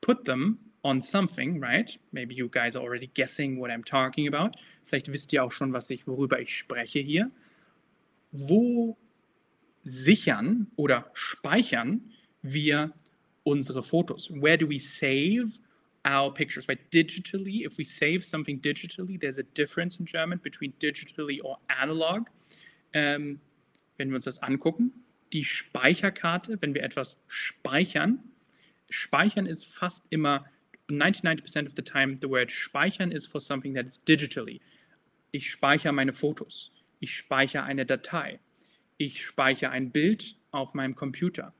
[0.00, 1.96] put them on something, right?
[2.12, 4.56] Maybe you guys are already guessing what I'm talking about.
[4.84, 7.30] Vielleicht wisst ihr auch schon, was ich, worüber ich spreche hier.
[8.32, 8.96] Wo
[9.84, 12.92] sichern oder speichern wir
[13.44, 14.30] unsere Fotos?
[14.30, 15.58] Where do we save
[16.04, 16.68] our pictures?
[16.68, 16.80] Right?
[16.90, 22.28] Digitally, if we save something digitally, there's a difference in German between digitally or analog.
[22.92, 23.40] Ähm,
[23.98, 24.92] wenn wir uns das angucken,
[25.32, 28.18] die Speicherkarte, wenn wir etwas speichern,
[28.90, 30.44] speichern ist fast immer
[30.92, 34.60] 99% of the time the word speichern is for something that is digitally.
[35.32, 36.70] Ich speichere meine Fotos.
[37.00, 38.38] Ich speichere eine Datei.
[38.98, 41.52] Ich speichere ein Bild auf meinem Computer.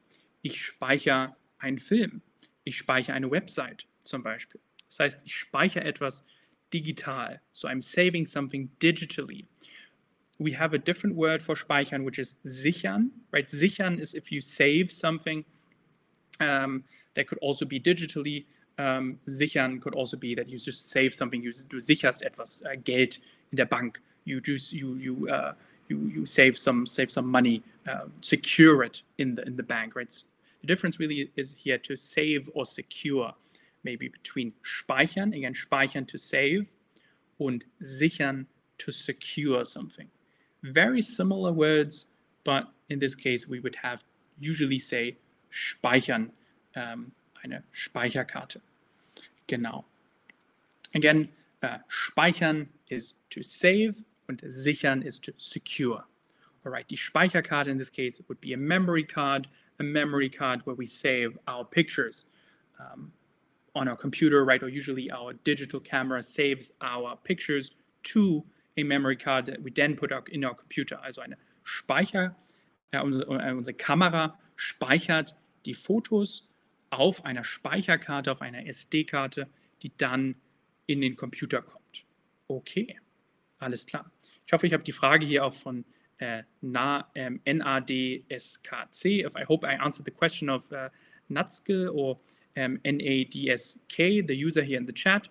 [0.43, 2.23] Ich speichere einen Film.
[2.65, 4.61] Ich speichere eine Website zum Beispiel.
[4.89, 6.25] Das heißt, ich speichere etwas
[6.73, 7.41] digital.
[7.51, 9.47] So I'm saving something digitally.
[10.39, 13.11] We have a different word for speichern, which is sichern.
[13.33, 13.47] Right?
[13.49, 15.45] Sichern is if you save something
[16.41, 18.47] um, that could also be digitally.
[18.79, 21.43] Um, sichern could also be that you just save something.
[21.43, 23.19] You, du sicherst etwas uh, Geld
[23.51, 24.01] in der Bank.
[24.25, 25.53] You just you you uh,
[25.89, 29.95] you you save some save some money, uh, secure it in the in the bank.
[29.95, 30.11] Right?
[30.61, 33.35] The difference really is here to save or secure,
[33.83, 36.71] maybe between speichern, again, speichern to save,
[37.41, 38.47] and sichern
[38.79, 40.09] to secure something.
[40.63, 42.07] Very similar words,
[42.45, 44.05] but in this case, we would have
[44.39, 45.17] usually say
[45.51, 46.31] speichern,
[46.77, 47.11] um,
[47.43, 48.61] eine Speicherkarte.
[49.47, 49.85] Genau.
[50.95, 51.29] Again,
[51.63, 56.05] uh, speichern is to save und sichern is to secure.
[56.65, 59.49] All right, die Speicherkarte in this case would be a memory card,
[59.81, 62.27] a memory card where we save our pictures
[62.79, 63.13] um,
[63.75, 64.63] on our computer, right?
[64.63, 67.73] Or usually our digital camera saves our pictures
[68.05, 68.45] to
[68.77, 70.99] a memory card that we then put in our computer.
[71.05, 72.35] Also eine Speicher,
[72.93, 76.49] äh, unsere, unsere Kamera speichert die Fotos
[76.93, 79.49] auf einer Speicherkarte, auf einer SD-Karte,
[79.83, 80.37] die dann
[80.87, 82.05] in den Computer kommt.
[82.49, 82.99] Okay,
[83.59, 84.11] alles klar.
[84.47, 85.85] Ich hoffe, ich habe die Frage hier auch von
[86.21, 89.25] uh, na, um, NADSKC.
[89.25, 90.91] If I hope I answered the question of uh,
[91.31, 92.19] Natske or
[92.59, 95.29] um, NADSK, the user here in the chat,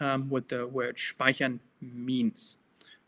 [0.00, 2.56] um, what the word speichern means.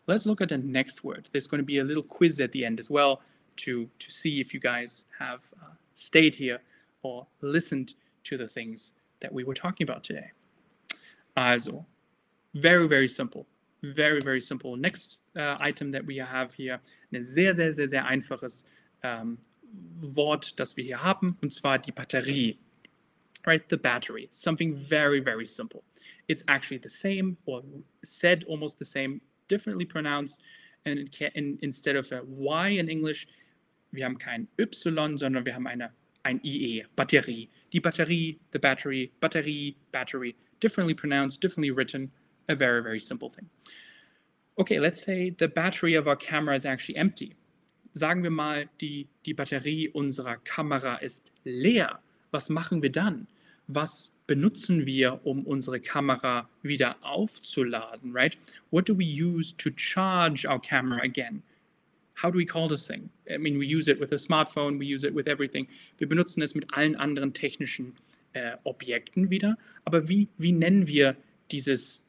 [0.06, 1.30] Let's look at the next word.
[1.32, 3.22] There's going to be a little quiz at the end as well
[3.56, 6.60] to, to see if you guys have uh, stayed here
[7.04, 10.32] or listened to the things that we were talking about today.
[11.36, 11.86] Also,
[12.54, 13.46] very, very simple.
[13.82, 14.76] Very, very simple.
[14.76, 16.80] Next uh, item that we have here,
[17.12, 18.64] ein sehr, sehr, sehr, sehr einfaches
[19.02, 19.38] ähm,
[20.00, 22.58] Wort, das wir hier haben, und zwar die Batterie.
[23.46, 24.28] Right, the battery.
[24.30, 25.82] Something very, very simple.
[26.28, 27.62] It's actually the same or
[28.02, 30.40] said almost the same, differently pronounced.
[30.86, 33.26] And in, in, instead of a Y in English,
[33.92, 35.92] wir haben kein Y, sondern wir haben eine,
[36.24, 37.48] ein IE, Batterie.
[37.72, 42.10] Die Batterie, the battery, Batterie, battery, differently pronounced, differently written,
[42.48, 43.48] a very, very simple thing.
[44.58, 47.34] Okay, let's say the battery of our camera is actually empty.
[47.94, 51.98] Sagen wir mal, die, die Batterie unserer Kamera ist leer.
[52.30, 53.26] Was machen wir dann?
[53.68, 58.36] Was benutzen wir, um unsere Kamera wieder aufzuladen, right?
[58.70, 61.42] What do we use to charge our camera again?
[62.14, 63.10] How do we call this thing?
[63.28, 65.66] I mean, we use it with a smartphone, we use it with everything.
[65.98, 67.94] Wir benutzen es mit allen anderen technischen
[68.34, 69.56] äh, Objekten wieder.
[69.84, 71.16] Aber wie, wie nennen wir
[71.50, 72.04] dieses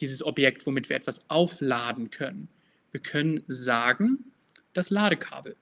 [0.00, 2.48] dieses Objekt, womit wir etwas aufladen können.
[2.92, 4.32] Wir können sagen,
[4.72, 5.56] das Ladekabel.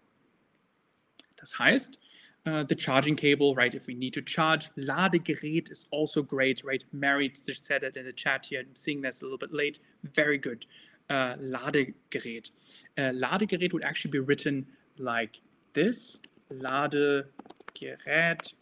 [1.36, 1.98] Das heißt,
[2.46, 3.74] uh, the charging cable, right?
[3.74, 6.84] If we need to charge, Ladegerät is also great, right?
[6.92, 8.60] Mary just said it in the chat here.
[8.60, 9.80] I'm seeing this a little bit late.
[10.14, 10.66] Very good.
[11.08, 12.50] Uh, Ladegerät.
[12.98, 14.66] Uh, Ladegerät would actually be written
[14.98, 15.40] like
[15.72, 16.20] this.
[16.50, 18.52] Ladegerät.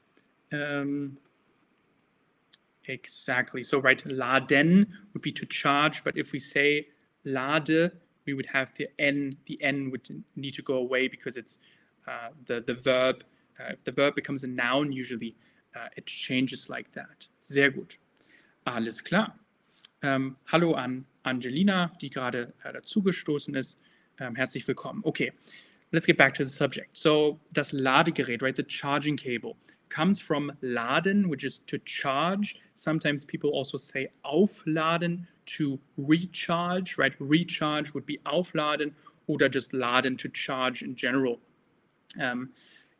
[0.52, 1.16] Um,
[2.86, 3.62] Exactly.
[3.62, 6.86] So right, laden would be to charge, but if we say
[7.24, 7.92] lade,
[8.26, 9.36] we would have the n.
[9.46, 11.60] The n would need to go away because it's
[12.06, 13.24] uh, the the verb.
[13.58, 15.36] Uh, if the verb becomes a noun, usually
[15.76, 17.26] uh, it changes like that.
[17.38, 17.96] Sehr gut.
[18.66, 19.38] Alles klar.
[20.02, 23.82] Ähm, hallo an Angelina, die gerade äh, dazugestoßen ist.
[24.20, 25.00] Ähm, herzlich willkommen.
[25.04, 25.32] Okay,
[25.90, 26.96] let's get back to the subject.
[26.96, 28.56] So das Ladegerät, right?
[28.56, 29.56] The charging cable
[29.88, 32.56] comes from laden, which is to charge.
[32.74, 37.14] Sometimes people also say aufladen to recharge, right?
[37.18, 38.92] Recharge would be aufladen
[39.26, 41.38] oder just laden to charge in general.
[42.20, 42.50] Um,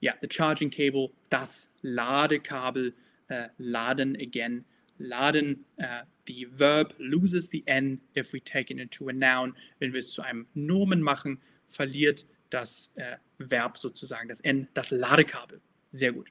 [0.00, 2.92] yeah, the charging cable, das Ladekabel,
[3.30, 4.64] uh, laden again.
[4.98, 9.54] Laden, uh, the verb loses the N if we take it into a noun.
[9.78, 14.90] Wenn wir es zu einem Nomen machen, verliert das äh, Verb sozusagen, das N, das
[14.90, 15.60] Ladekabel.
[15.90, 16.28] Sehr gut.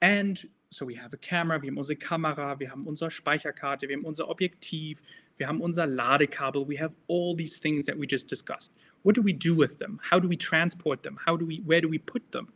[0.00, 3.96] And so we have a camera, wir haben unsere Kamera, wir haben unsere Speicherkarte, wir
[3.96, 5.02] haben unser Objektiv,
[5.36, 6.66] wir haben unser Ladekabel.
[6.66, 8.74] We have all these things that we just discussed.
[9.02, 10.00] What do we do with them?
[10.10, 11.18] How do we transport them?
[11.26, 12.52] How do we, where do we put them?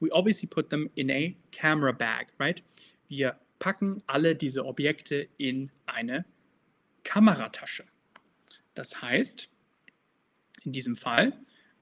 [0.00, 2.60] We obviously put them in a camera bag, right?
[3.08, 6.26] Wir packen alle diese Objekte in eine
[7.02, 7.84] Kameratasche.
[8.74, 9.48] Das heißt,
[10.64, 11.32] in diesem Fall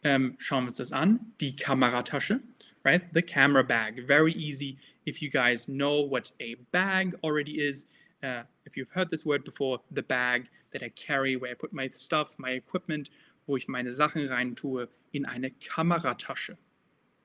[0.05, 2.39] ähm, schauen wir uns das an, die Kameratasche,
[2.85, 3.03] right?
[3.15, 4.79] The camera bag, very easy.
[5.05, 7.89] If you guys know what a bag already is,
[8.23, 11.73] uh, if you've heard this word before, the bag that I carry, where I put
[11.73, 13.11] my stuff, my equipment,
[13.49, 16.57] wo ich meine Sachen rein tue, in eine Kameratasche.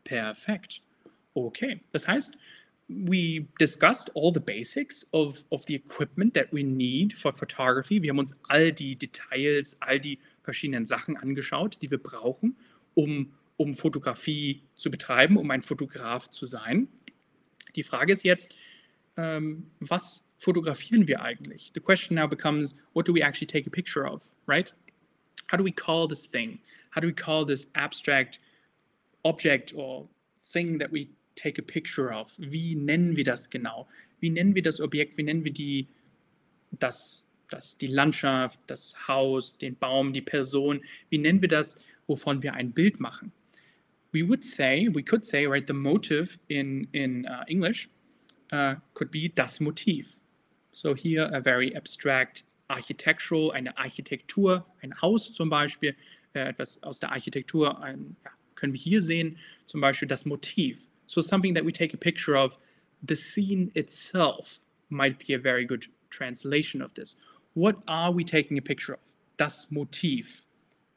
[0.03, 0.81] Perfekt.
[1.35, 2.35] Okay, das heißt,
[2.89, 8.01] we discussed all the basics of, of the equipment that we need for photography.
[8.01, 12.55] Wir haben uns all die Details, all die verschiedenen Sachen angeschaut, die wir brauchen,
[12.95, 16.87] um, um Fotografie zu betreiben, um ein Fotograf zu sein.
[17.75, 18.55] Die Frage ist jetzt,
[19.17, 21.71] ähm, was fotografieren wir eigentlich?
[21.73, 24.73] The question now becomes, what do we actually take a picture of, right?
[25.51, 26.59] How do we call this thing?
[26.95, 28.39] How do we call this abstract
[29.23, 30.07] object or
[30.41, 32.33] thing that we take a picture of?
[32.37, 33.87] Wie nennen wir das genau?
[34.19, 35.17] Wie nennen wir das Objekt?
[35.17, 35.87] Wie nennen wir die,
[36.71, 40.81] das, das, die Landschaft, das Haus, den Baum, die Person?
[41.09, 43.31] Wie nennen wir das, wovon wir ein Bild machen?
[44.11, 47.89] We would say, we could say, right, the motive in, in uh, English
[48.51, 50.19] uh, could be das Motiv.
[50.71, 55.95] So here a very abstract architectural, eine Architektur, ein Haus zum Beispiel,
[56.33, 60.87] äh, etwas aus der Architektur, ein, ja, können wir hier sehen, zum Beispiel das Motiv.
[61.07, 62.57] So something that we take a picture of,
[63.03, 67.15] the scene itself might be a very good translation of this.
[67.53, 68.99] What are we taking a picture of?
[69.37, 70.41] Das Motiv,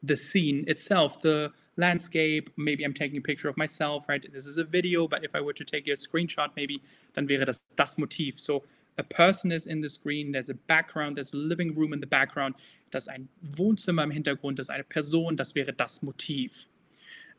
[0.03, 2.49] the scene itself, the landscape.
[2.57, 4.25] Maybe I'm taking a picture of myself, right?
[4.33, 6.81] This is a video, but if I were to take a screenshot, maybe,
[7.13, 8.39] dann wäre das das Motiv.
[8.39, 8.63] So
[8.97, 12.07] a person is in the screen, there's a background, there's a living room in the
[12.07, 12.55] background,
[12.91, 16.67] das ein Wohnzimmer im Hintergrund, das ist eine Person, das wäre das Motiv.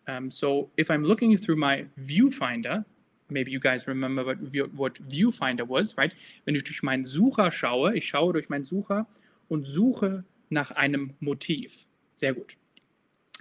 [0.08, 2.84] Um, so if I'm looking through my viewfinder,
[3.30, 4.38] maybe you guys remember what,
[4.74, 6.14] what viewfinder was, right?
[6.44, 9.06] Wenn ich durch meinen Sucher schaue, ich schaue durch meinen Sucher
[9.48, 11.86] und suche nach einem Motiv.
[12.14, 12.56] Sehr gut.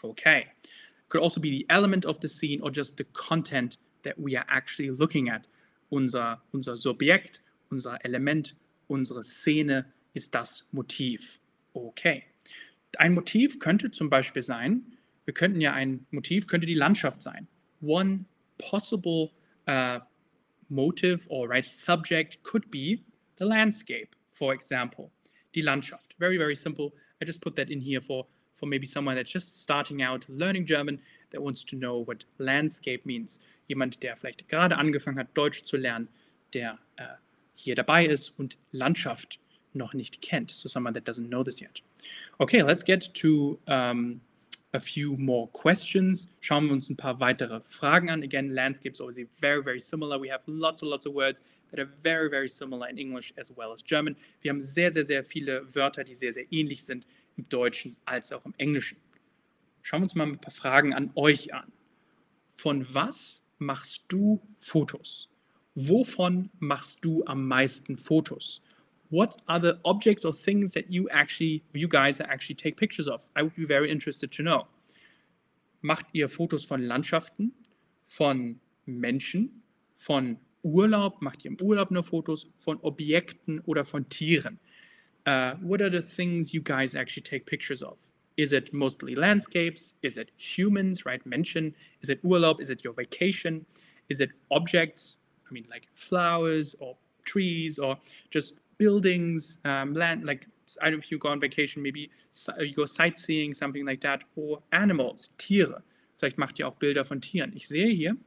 [0.02, 0.48] Okay.
[1.10, 4.46] Could also be the element of the scene or just the content that we are
[4.48, 5.48] actually looking at.
[5.90, 8.56] Unser, unser Subjekt, unser Element,
[8.88, 11.40] unsere Szene ist das Motiv.
[11.74, 12.24] Okay.
[12.98, 14.98] Ein Motiv könnte zum Beispiel sein,
[15.32, 17.48] wir könnten ja ein Motiv, könnte die Landschaft sein.
[17.82, 18.26] One
[18.58, 19.32] possible
[19.66, 20.00] uh,
[20.68, 23.00] motive or right subject could be
[23.38, 25.10] the landscape, for example.
[25.56, 26.16] Die Landschaft.
[26.20, 26.92] Very, very simple.
[27.22, 30.66] I just put that in here for, for maybe someone that's just starting out learning
[30.66, 31.00] German
[31.32, 33.40] that wants to know what landscape means.
[33.70, 36.10] Jemand, der vielleicht gerade angefangen hat, Deutsch zu lernen,
[36.54, 37.16] der uh,
[37.56, 39.40] hier dabei ist und Landschaft
[39.74, 40.52] noch nicht kennt.
[40.52, 41.82] So someone that doesn't know this yet.
[42.38, 44.20] Okay, let's get to um,
[44.74, 46.30] a few more questions.
[46.40, 48.24] Schauen wir uns ein paar weitere Fragen an.
[48.24, 50.20] Again, landscape is obviously very, very similar.
[50.20, 53.56] We have lots and lots of words that are very, very similar in English as
[53.56, 54.16] well as German.
[54.42, 57.06] Wir haben sehr, sehr, sehr viele Wörter, die sehr, sehr ähnlich sind
[57.38, 58.98] im Deutschen als auch im Englischen.
[59.82, 61.72] Schauen wir uns mal ein paar Fragen an euch an.
[62.50, 65.30] Von was machst du Fotos?
[65.76, 68.62] Wovon machst du am meisten Fotos?
[69.12, 73.30] What are the objects or things that you actually, you guys actually take pictures of?
[73.36, 74.68] I would be very interested to know.
[75.84, 77.52] Macht ihr Fotos von Landschaften,
[78.04, 78.56] von
[78.88, 79.50] Menschen,
[79.96, 81.22] von Urlaub?
[81.22, 84.58] Macht ihr im Urlaub nur Fotos von Objekten oder von Tieren?
[85.28, 88.10] Uh, what are the things you guys actually take pictures of?
[88.38, 89.96] Is it mostly landscapes?
[90.02, 91.24] Is it humans, right?
[91.26, 91.74] Menschen?
[92.02, 92.62] Is it Urlaub?
[92.62, 93.66] Is it your vacation?
[94.10, 95.18] Is it objects?
[95.50, 96.96] I mean, like flowers or
[97.26, 97.98] trees or
[98.30, 100.48] just buildings, um, land, like
[100.82, 102.10] I don't know if you go on vacation, maybe
[102.60, 105.84] you go sightseeing, something like that, or animals, Tiere.
[106.18, 107.52] Vielleicht macht ihr auch Bilder von Tieren.
[107.56, 108.18] Ich sehe hier,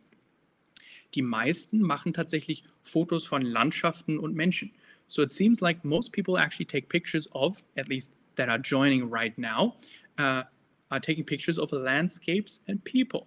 [1.14, 4.70] die meisten machen tatsächlich Fotos von Landschaften und Menschen.
[5.08, 9.10] So it seems like most people actually take pictures of, at least that are joining
[9.10, 9.74] right now,
[10.18, 10.44] uh,
[10.90, 13.26] are taking pictures of landscapes and people.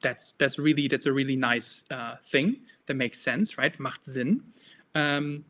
[0.00, 3.78] That's that's really that's a really nice uh, thing that makes sense, right?
[3.78, 4.42] Macht Sinn.
[4.94, 5.44] Um,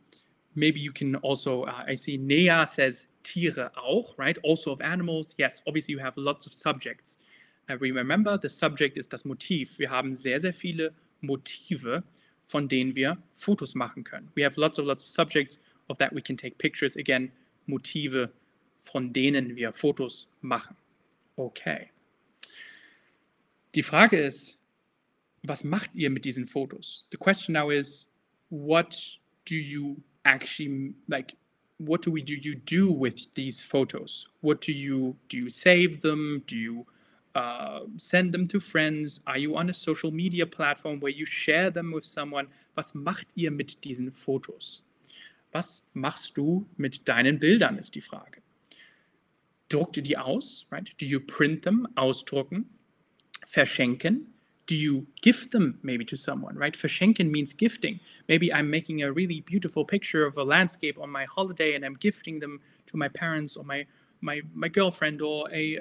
[0.59, 4.39] maybe you can also, uh, I see Nea says Tiere auch, right?
[4.43, 5.35] Also of animals.
[5.39, 7.19] Yes, obviously you have lots of subjects.
[7.71, 9.79] Uh, remember, the subject ist das Motiv.
[9.79, 12.03] Wir haben sehr, sehr viele Motive,
[12.45, 14.31] von denen wir Fotos machen können.
[14.35, 16.97] We have lots of lots of subjects of that we can take pictures.
[16.97, 17.31] Again,
[17.67, 18.31] Motive,
[18.81, 20.77] von denen wir Fotos machen.
[21.37, 21.91] Okay.
[23.75, 24.59] Die Frage ist,
[25.43, 27.07] was macht ihr mit diesen Fotos?
[27.13, 28.11] The question now is,
[28.51, 31.35] what do you actually like?
[31.79, 34.27] What do we do you do with these photos?
[34.41, 35.37] What do you do?
[35.39, 36.43] You save them?
[36.47, 36.87] Do you
[37.37, 39.21] uh, send them to friends?
[39.27, 42.49] Are you on a social media platform where you share them with someone?
[42.77, 44.83] Was macht ihr mit diesen Fotos?
[45.53, 48.43] Was machst du mit deinen Bildern, ist die Frage.
[49.69, 50.67] Druckt ihr die aus?
[50.71, 50.93] Right?
[51.01, 51.87] Do you print them?
[51.95, 52.69] Ausdrucken?
[53.47, 54.35] Verschenken?
[54.69, 56.77] Do you gift them maybe to someone, right?
[56.77, 58.01] Verschenken means gifting.
[58.29, 61.95] Maybe I'm making a really beautiful picture of a landscape on my holiday and I'm
[61.95, 63.87] gifting them to my parents or my
[64.21, 65.79] my my girlfriend or a,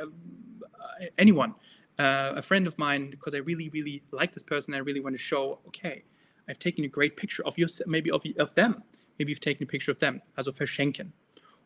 [1.17, 1.53] anyone,
[1.99, 4.73] uh, a friend of mine, because I really really like this person.
[4.73, 6.03] I really want to show, okay,
[6.47, 8.83] I've taken a great picture of you, maybe of of them.
[9.19, 10.21] Maybe you've taken a picture of them.
[10.37, 11.11] Also verschenken.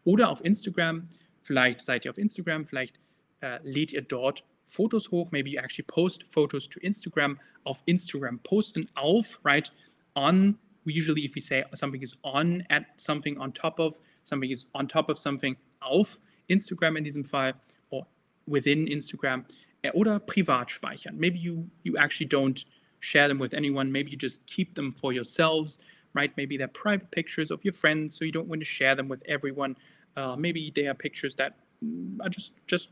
[0.06, 1.10] Oder auf Instagram.
[1.42, 2.66] Vielleicht seid ihr auf Instagram.
[2.66, 3.00] Vielleicht
[3.42, 5.28] äh, lädt ihr dort Fotos hoch.
[5.32, 7.38] Maybe you actually post photos to Instagram.
[7.66, 9.70] Auf Instagram posten auf, right?
[10.16, 14.50] On, we usually if we say something is on at something on top of, something
[14.50, 16.20] is on top of something auf
[16.50, 17.54] Instagram in diesem Fall
[17.90, 18.06] or
[18.48, 19.46] within Instagram
[19.84, 21.18] äh, oder privat speichern.
[21.18, 22.66] Maybe you, you actually don't
[23.00, 23.92] share them with anyone.
[23.92, 25.80] Maybe you just keep them for yourselves,
[26.14, 26.32] right?
[26.38, 29.22] Maybe they're private pictures of your friends, so you don't want to share them with
[29.28, 29.76] everyone.
[30.16, 31.58] Uh, maybe they are pictures that
[32.22, 32.90] are just just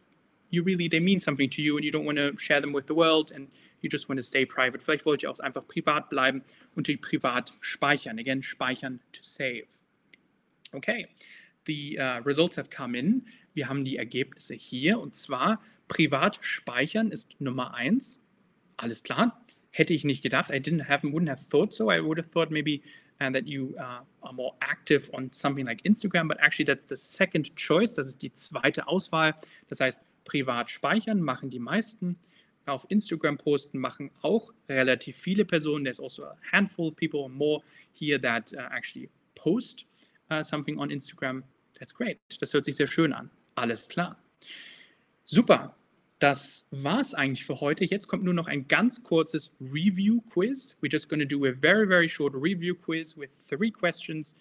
[0.50, 2.88] you really they mean something to you and you don't want to share them with
[2.88, 3.48] the world and
[3.82, 4.82] you just want to stay private.
[4.82, 6.44] Vielleicht wollt ihr auch einfach privat bleiben
[6.76, 8.20] und die privat speichern.
[8.20, 9.68] Again, speichern to save.
[10.74, 11.08] Okay,
[11.66, 13.26] the uh, results have come in.
[13.54, 18.24] Wir haben die Ergebnisse hier und zwar privat speichern ist Nummer eins.
[18.78, 19.46] Alles klar.
[19.72, 20.50] Hätte ich nicht gedacht.
[20.52, 21.92] I didn't have, wouldn't have thought so.
[21.92, 22.82] I would have thought maybe
[23.20, 26.96] and that you uh, are more active on something like Instagram, but actually that's the
[26.96, 27.94] second choice.
[27.94, 29.36] Das ist die zweite Auswahl.
[29.68, 32.18] Das heißt, privat speichern machen die meisten.
[32.66, 35.84] Auf Instagram posten machen auch relativ viele Personen.
[35.84, 37.62] There's also a handful of people or more
[37.94, 39.86] here that uh, actually post
[40.30, 41.44] uh, something on Instagram.
[41.80, 42.20] That's great.
[42.40, 43.30] Das hört sich sehr schön an.
[43.56, 44.18] Alles klar.
[45.26, 45.76] Super.
[46.20, 47.86] Das war's eigentlich für heute.
[47.86, 50.78] Jetzt kommt nur noch ein ganz kurzes Review Quiz.
[50.82, 54.36] We're just going to do a very, very short review quiz with three questions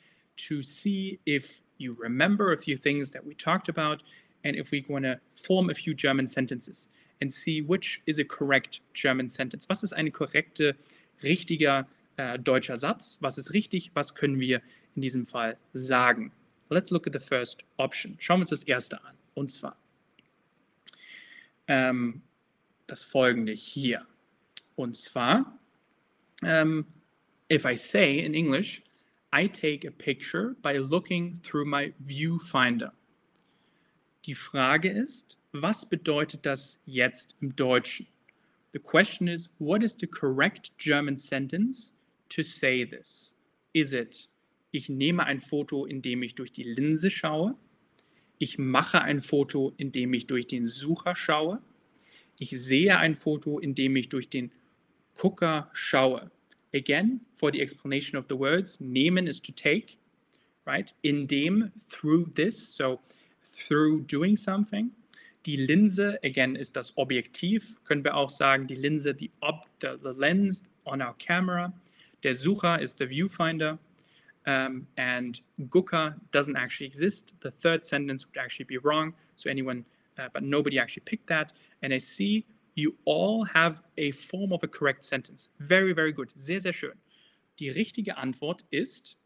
[0.49, 4.03] to see if you remember a few things that we talked about
[4.49, 6.91] and if we're going to form a few German sentences
[7.21, 9.69] and see which is a correct German sentence.
[9.69, 10.77] Was ist eine korrekte,
[11.23, 11.87] richtiger
[12.17, 13.19] äh, deutscher Satz?
[13.21, 13.91] Was ist richtig?
[13.95, 14.63] Was können wir
[14.95, 16.33] in diesem Fall sagen?
[16.71, 18.17] Let's look at the first option.
[18.21, 19.15] Schauen wir uns das erste an.
[19.35, 19.77] Und zwar
[21.69, 22.23] ähm,
[22.87, 24.07] das folgende hier.
[24.75, 25.59] Und zwar,
[26.43, 26.87] ähm,
[27.51, 28.83] if I say in English,
[29.33, 32.93] I take a picture by looking through my viewfinder.
[34.25, 38.07] Die Frage ist, was bedeutet das jetzt im Deutschen?
[38.73, 41.93] The question is, what is the correct German sentence
[42.29, 43.35] to say this?
[43.73, 44.29] Is it,
[44.73, 47.57] ich nehme ein Foto, indem ich durch die Linse schaue?
[48.39, 51.63] Ich mache ein Foto, indem ich durch den Sucher schaue?
[52.39, 54.53] Ich sehe ein Foto, indem ich durch den
[55.17, 56.31] Gucker schaue.
[56.75, 59.97] Again, for the explanation of the words, nehmen is to take,
[60.67, 60.95] right?
[61.03, 63.01] Indem, through this, so
[63.57, 64.91] through doing something.
[65.47, 67.83] Die Linse, again, ist das Objektiv.
[67.85, 71.73] Können wir auch sagen, die Linse, the, ob, the, the lens on our camera.
[72.23, 73.79] Der Sucher is the viewfinder.
[74.47, 75.41] Um, and
[75.71, 77.35] Gucker doesn't actually exist.
[77.41, 79.15] The third sentence would actually be wrong.
[79.37, 79.85] So anyone,
[80.19, 81.53] uh, but nobody actually picked that.
[81.83, 82.45] And I see
[82.75, 85.49] you all have a form of a correct sentence.
[85.61, 86.33] Very, very good.
[86.37, 86.97] Sehr, sehr schön.
[87.59, 89.17] Die richtige Antwort ist,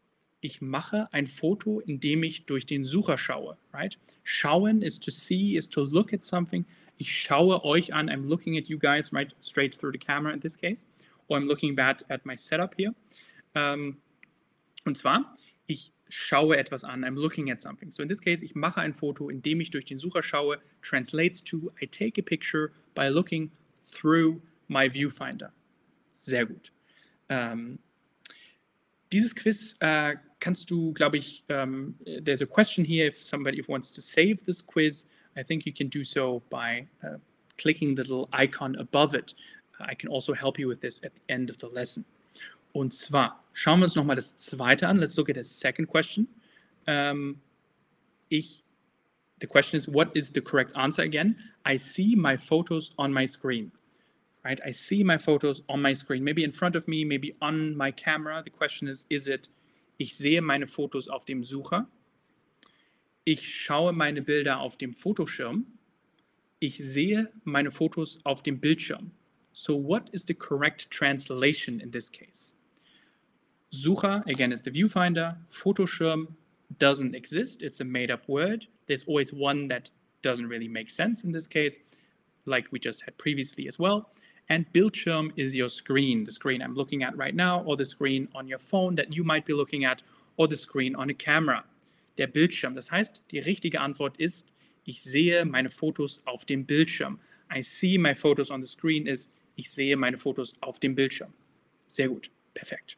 [0.43, 3.57] ich mache ein Foto, indem ich durch den Sucher schaue.
[3.71, 3.97] Right?
[4.23, 6.65] Schauen is to see, is to look at something.
[6.97, 8.09] Ich schaue euch an.
[8.09, 10.87] I'm looking at you guys right straight through the camera in this case.
[11.27, 12.93] Or I'm looking back at my setup here.
[13.55, 13.97] Um,
[14.85, 15.33] und zwar,
[15.67, 17.03] ich schaue etwas an.
[17.03, 17.91] I'm looking at something.
[17.91, 20.57] So in this case, ich mache ein Foto, indem ich durch den Sucher schaue.
[20.81, 23.49] Translates to, I take a picture by looking
[23.83, 25.51] through my viewfinder.
[26.13, 26.71] Sehr gut.
[27.29, 27.79] Um,
[29.13, 33.91] dieses Quiz uh, kannst du, glaube ich, um, there's a question here if somebody wants
[33.91, 35.07] to save this quiz.
[35.37, 37.17] I think you can do so by uh,
[37.57, 39.33] clicking the little icon above it.
[39.79, 42.05] I can also help you with this at the end of the lesson.
[42.73, 44.97] Und zwar schauen wir uns nochmal das zweite an.
[44.97, 46.27] Let's look at the second question.
[46.87, 47.39] Um,
[48.29, 48.63] ich,
[49.39, 51.35] the question is, what is the correct answer again?
[51.65, 53.71] I see my photos on my screen,
[54.43, 54.59] right?
[54.65, 57.91] I see my photos on my screen, maybe in front of me, maybe on my
[57.91, 58.41] camera.
[58.43, 59.49] The question is, is it,
[59.99, 61.87] ich sehe meine Fotos auf dem Sucher,
[63.25, 65.65] ich schaue meine Bilder auf dem Fotoschirm,
[66.59, 69.11] ich sehe meine Fotos auf dem Bildschirm.
[69.53, 72.55] So what is the correct translation in this case?
[73.71, 75.37] Sucher, again, is the viewfinder.
[75.49, 76.35] Fotoschirm
[76.79, 77.61] doesn't exist.
[77.61, 78.67] It's a made up word.
[78.87, 79.89] There's always one that
[80.21, 81.79] doesn't really make sense in this case,
[82.45, 84.11] like we just had previously as well.
[84.49, 88.27] And Bildschirm is your screen, the screen I'm looking at right now, or the screen
[88.35, 90.03] on your phone that you might be looking at,
[90.37, 91.63] or the screen on a camera.
[92.17, 92.75] Der Bildschirm.
[92.75, 94.51] Das heißt, die richtige Antwort ist,
[94.85, 97.19] ich sehe meine Fotos auf dem Bildschirm.
[97.49, 101.33] I see my photos on the screen ist, ich sehe meine Fotos auf dem Bildschirm.
[101.87, 102.29] Sehr gut.
[102.53, 102.97] Perfekt.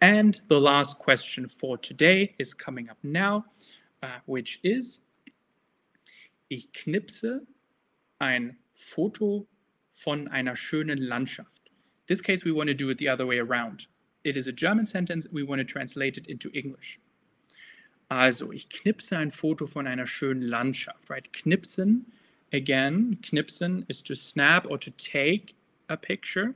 [0.00, 3.44] And the last question for today is coming up now,
[4.02, 5.00] uh, which is,
[6.48, 7.46] ich knipse
[8.18, 9.46] ein Foto
[9.96, 11.70] von einer schönen Landschaft.
[12.06, 13.88] This case, we want to do it the other way around.
[14.24, 15.26] It is a German sentence.
[15.32, 17.00] We want to translate it into English.
[18.10, 21.32] Also, ich knipse ein Foto von einer schönen Landschaft, right?
[21.32, 22.04] Knipsen,
[22.52, 25.54] again, knipsen is to snap or to take
[25.88, 26.54] a picture.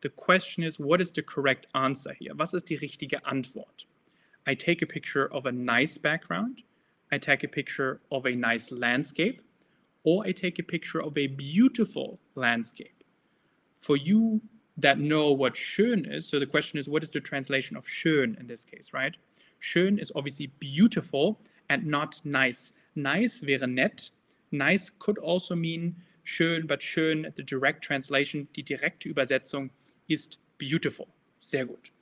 [0.00, 2.34] The question is, what is the correct answer here?
[2.36, 3.84] Was ist die richtige Antwort?
[4.46, 6.62] I take a picture of a nice background.
[7.12, 9.42] I take a picture of a nice landscape.
[10.08, 13.04] Or I take a picture of a beautiful landscape.
[13.76, 14.40] For you
[14.78, 18.40] that know what schön is, so the question is, what is the translation of schön
[18.40, 19.14] in this case, right?
[19.60, 21.38] Schön is obviously beautiful
[21.68, 22.72] and not nice.
[22.94, 24.10] Nice wäre nett.
[24.50, 25.94] Nice could also mean
[26.24, 29.68] schön, but schön, the direct translation, die direkte Übersetzung
[30.08, 31.06] ist beautiful.
[31.36, 31.92] Sehr gut.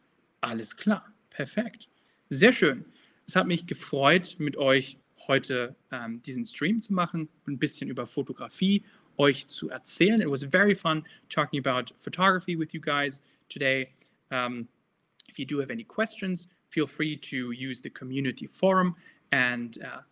[0.42, 1.12] Alles klar.
[1.30, 1.88] Perfekt.
[2.28, 2.84] Sehr schön.
[3.26, 4.96] Es hat mich gefreut, mit euch
[5.26, 8.84] heute ähm, diesen Stream zu machen und ein bisschen über Fotografie
[9.18, 10.20] euch zu erzählen.
[10.20, 13.88] It was very fun talking about photography with you guys today.
[14.30, 14.68] Um,
[15.28, 18.94] if you do have any questions, feel free to use the community forum
[19.32, 20.02] and uh,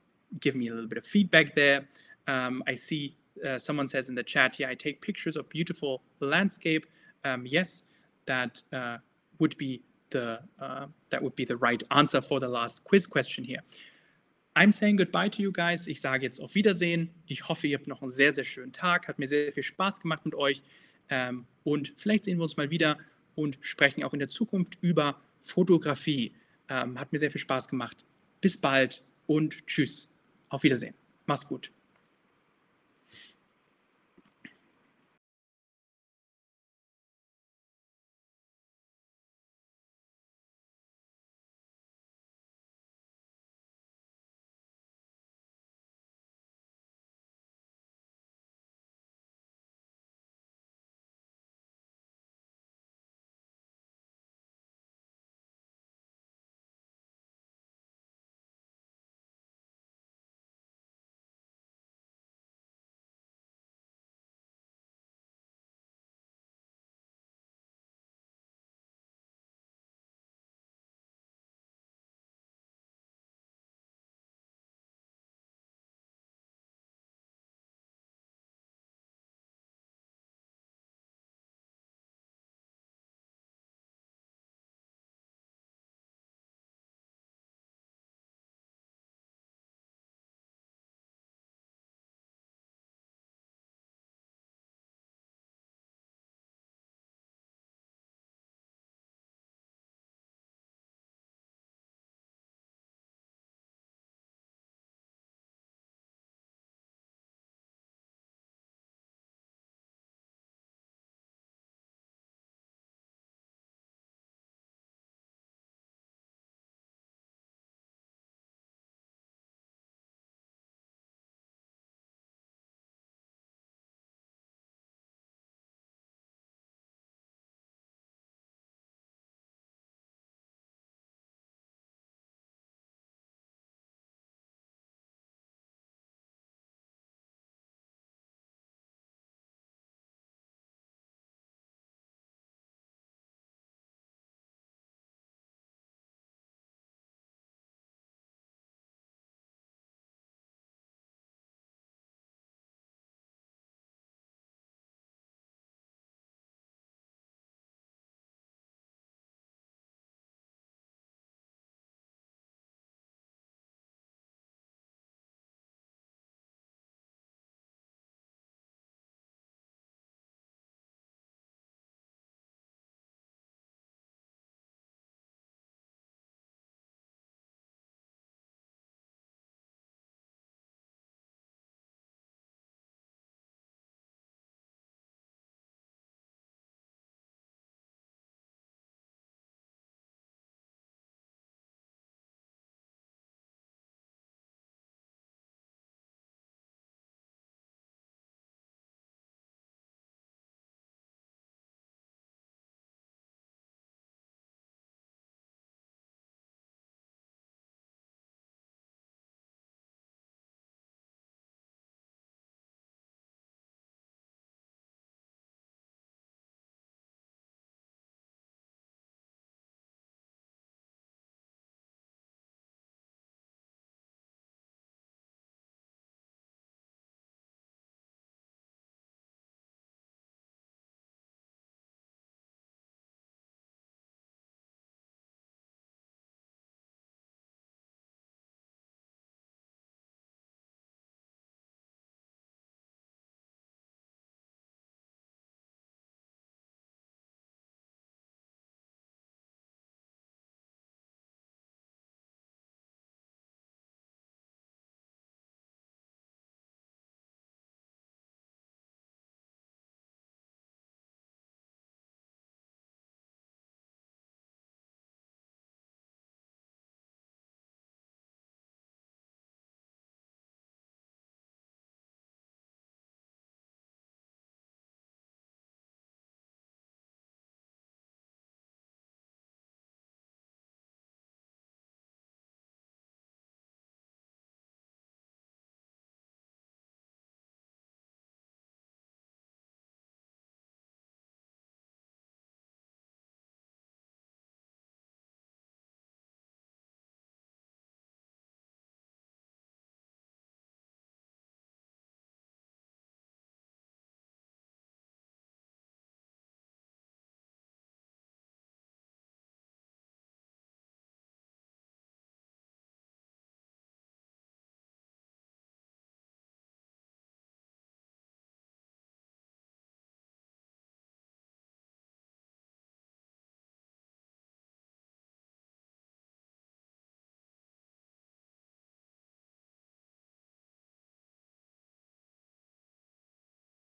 [0.41, 1.87] give me a little bit of feedback there.
[2.27, 6.03] Um, I see uh, someone says in the chat here, I take pictures of beautiful
[6.21, 6.87] landscape.
[7.25, 7.85] Um, yes,
[8.27, 8.99] that uh,
[9.39, 13.45] would be the uh, that would be the right answer for the last quiz question
[13.45, 13.61] here.
[14.57, 15.87] I'm saying goodbye to you guys.
[15.87, 17.11] Ich sage jetzt auf Wiedersehen.
[17.27, 19.09] Ich hoffe, ihr habt noch einen sehr, sehr schönen Tag.
[19.09, 20.63] Hat mir sehr, viel Spaß gemacht mit euch.
[21.09, 22.99] Ähm, und vielleicht sehen wir uns mal wieder
[23.35, 26.35] und sprechen auch in der Zukunft über Fotografie.
[26.69, 28.05] Ähm, hat mir sehr viel Spaß gemacht.
[28.41, 30.13] Bis bald und tschüss.
[30.49, 30.95] Auf Wiedersehen.
[31.27, 31.74] Mach's gut.